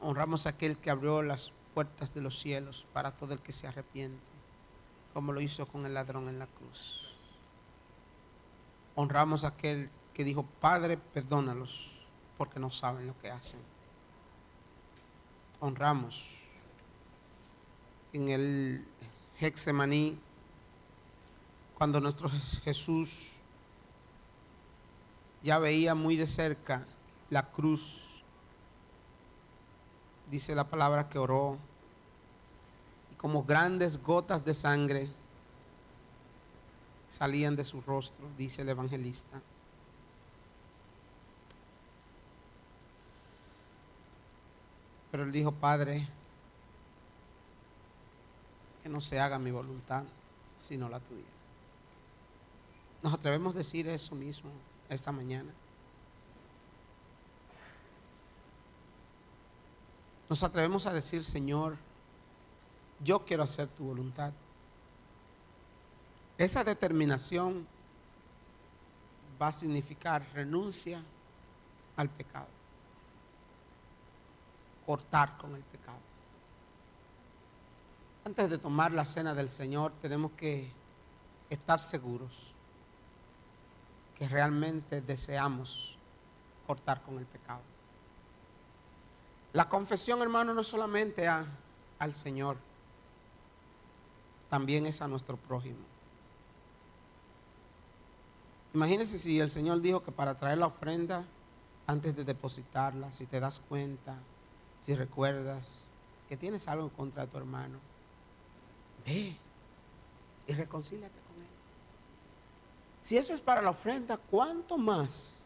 [0.00, 3.68] Honramos a aquel que abrió las puertas de los cielos para todo el que se
[3.68, 4.18] arrepiente,
[5.12, 7.02] como lo hizo con el ladrón en la cruz.
[8.94, 11.90] Honramos a aquel que dijo, Padre, perdónalos
[12.38, 13.60] porque no saben lo que hacen.
[15.60, 16.38] Honramos
[18.14, 18.86] en el
[19.38, 20.18] Hexemaní
[21.76, 22.30] cuando nuestro
[22.64, 23.32] Jesús
[25.42, 26.84] ya veía muy de cerca
[27.30, 28.12] la cruz
[30.32, 31.58] dice la palabra que oró,
[33.12, 35.10] y como grandes gotas de sangre
[37.06, 39.42] salían de su rostro, dice el evangelista.
[45.10, 46.08] Pero él dijo, Padre,
[48.82, 50.04] que no se haga mi voluntad,
[50.56, 51.22] sino la tuya.
[53.02, 54.50] Nos atrevemos a decir eso mismo
[54.94, 55.50] esta mañana.
[60.28, 61.76] Nos atrevemos a decir, Señor,
[63.04, 64.32] yo quiero hacer tu voluntad.
[66.38, 67.66] Esa determinación
[69.40, 71.02] va a significar renuncia
[71.96, 72.46] al pecado,
[74.86, 75.98] cortar con el pecado.
[78.24, 80.70] Antes de tomar la cena del Señor tenemos que
[81.50, 82.51] estar seguros
[84.22, 85.96] que realmente deseamos
[86.64, 87.58] cortar con el pecado.
[89.52, 91.44] La confesión, hermano, no solamente a,
[91.98, 92.56] al Señor,
[94.48, 95.80] también es a nuestro prójimo.
[98.72, 101.24] Imagínese si el Señor dijo que para traer la ofrenda,
[101.88, 104.14] antes de depositarla, si te das cuenta,
[104.86, 105.82] si recuerdas
[106.28, 107.80] que tienes algo en contra de tu hermano,
[109.04, 109.36] ve
[110.46, 111.21] y reconcíliate.
[113.02, 115.42] Si eso es para la ofrenda, ¿cuánto más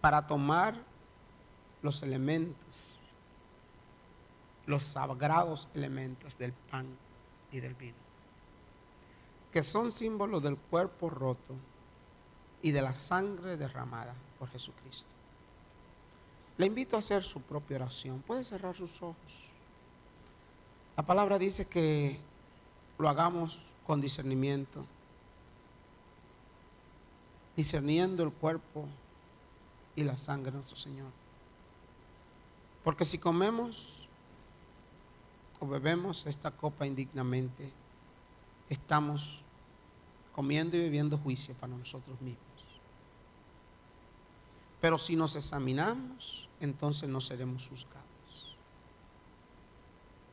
[0.00, 0.74] para tomar
[1.80, 2.94] los elementos,
[4.66, 6.86] los sagrados elementos del pan
[7.50, 7.96] y del vino,
[9.50, 11.54] que son símbolos del cuerpo roto
[12.60, 15.08] y de la sangre derramada por Jesucristo.
[16.56, 18.22] Le invito a hacer su propia oración.
[18.26, 19.50] Puede cerrar sus ojos.
[20.96, 22.18] La palabra dice que
[22.98, 24.84] lo hagamos con discernimiento,
[27.56, 28.86] discerniendo el cuerpo
[29.96, 31.10] y la sangre de nuestro Señor.
[32.82, 34.08] Porque si comemos
[35.60, 37.70] o bebemos esta copa indignamente,
[38.68, 39.40] estamos
[40.34, 42.40] comiendo y bebiendo juicio para nosotros mismos.
[44.80, 48.04] Pero si nos examinamos, entonces no seremos juzgados.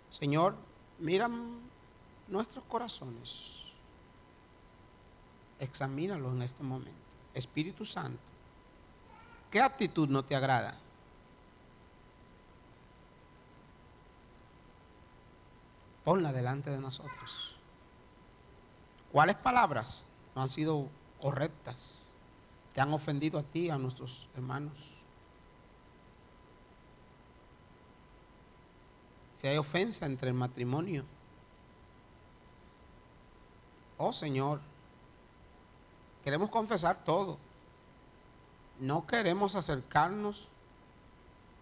[0.10, 0.56] Señor,
[1.00, 1.30] mira
[2.28, 3.68] nuestros corazones.
[5.60, 7.01] Examínalos en este momento.
[7.34, 8.20] Espíritu Santo,
[9.50, 10.78] ¿qué actitud no te agrada?
[16.04, 17.56] ponla delante de nosotros.
[19.12, 20.04] ¿Cuáles palabras
[20.36, 20.88] no han sido
[21.20, 22.04] correctas?
[22.74, 24.78] Que han ofendido a ti, a nuestros hermanos.
[29.38, 31.04] Si hay ofensa entre el matrimonio.
[33.98, 34.62] Oh Señor,
[36.24, 37.38] queremos confesar todo.
[38.80, 40.48] No queremos acercarnos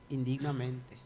[0.10, 0.98] indignamente.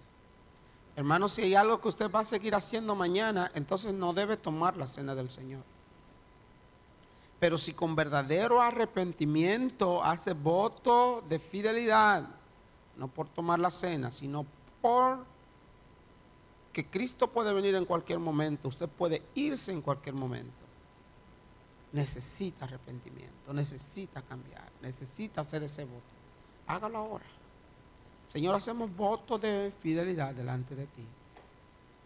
[0.96, 4.78] Hermano, si hay algo que usted va a seguir haciendo mañana, entonces no debe tomar
[4.78, 5.64] la cena del Señor.
[7.40, 12.28] Pero si con verdadero arrepentimiento hace voto de fidelidad,
[12.96, 14.46] no por tomar la cena, sino
[14.82, 15.26] por
[16.72, 20.63] que Cristo puede venir en cualquier momento, usted puede irse en cualquier momento.
[21.94, 26.02] Necesita arrepentimiento, necesita cambiar, necesita hacer ese voto.
[26.68, 27.26] Hágalo ahora.
[28.28, 31.06] Señor, hacemos voto de fidelidad delante de ti,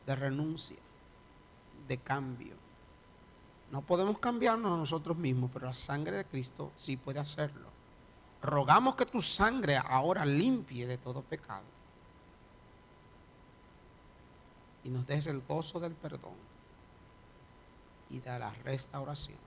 [0.06, 0.78] de renuncia,
[1.88, 2.54] de cambio.
[3.72, 7.68] No podemos cambiarnos a nosotros mismos, pero la sangre de Cristo sí puede hacerlo.
[8.42, 11.64] Rogamos que tu sangre ahora limpie de todo pecado
[14.84, 16.36] y nos des el gozo del perdón
[18.10, 19.47] y de la restauración.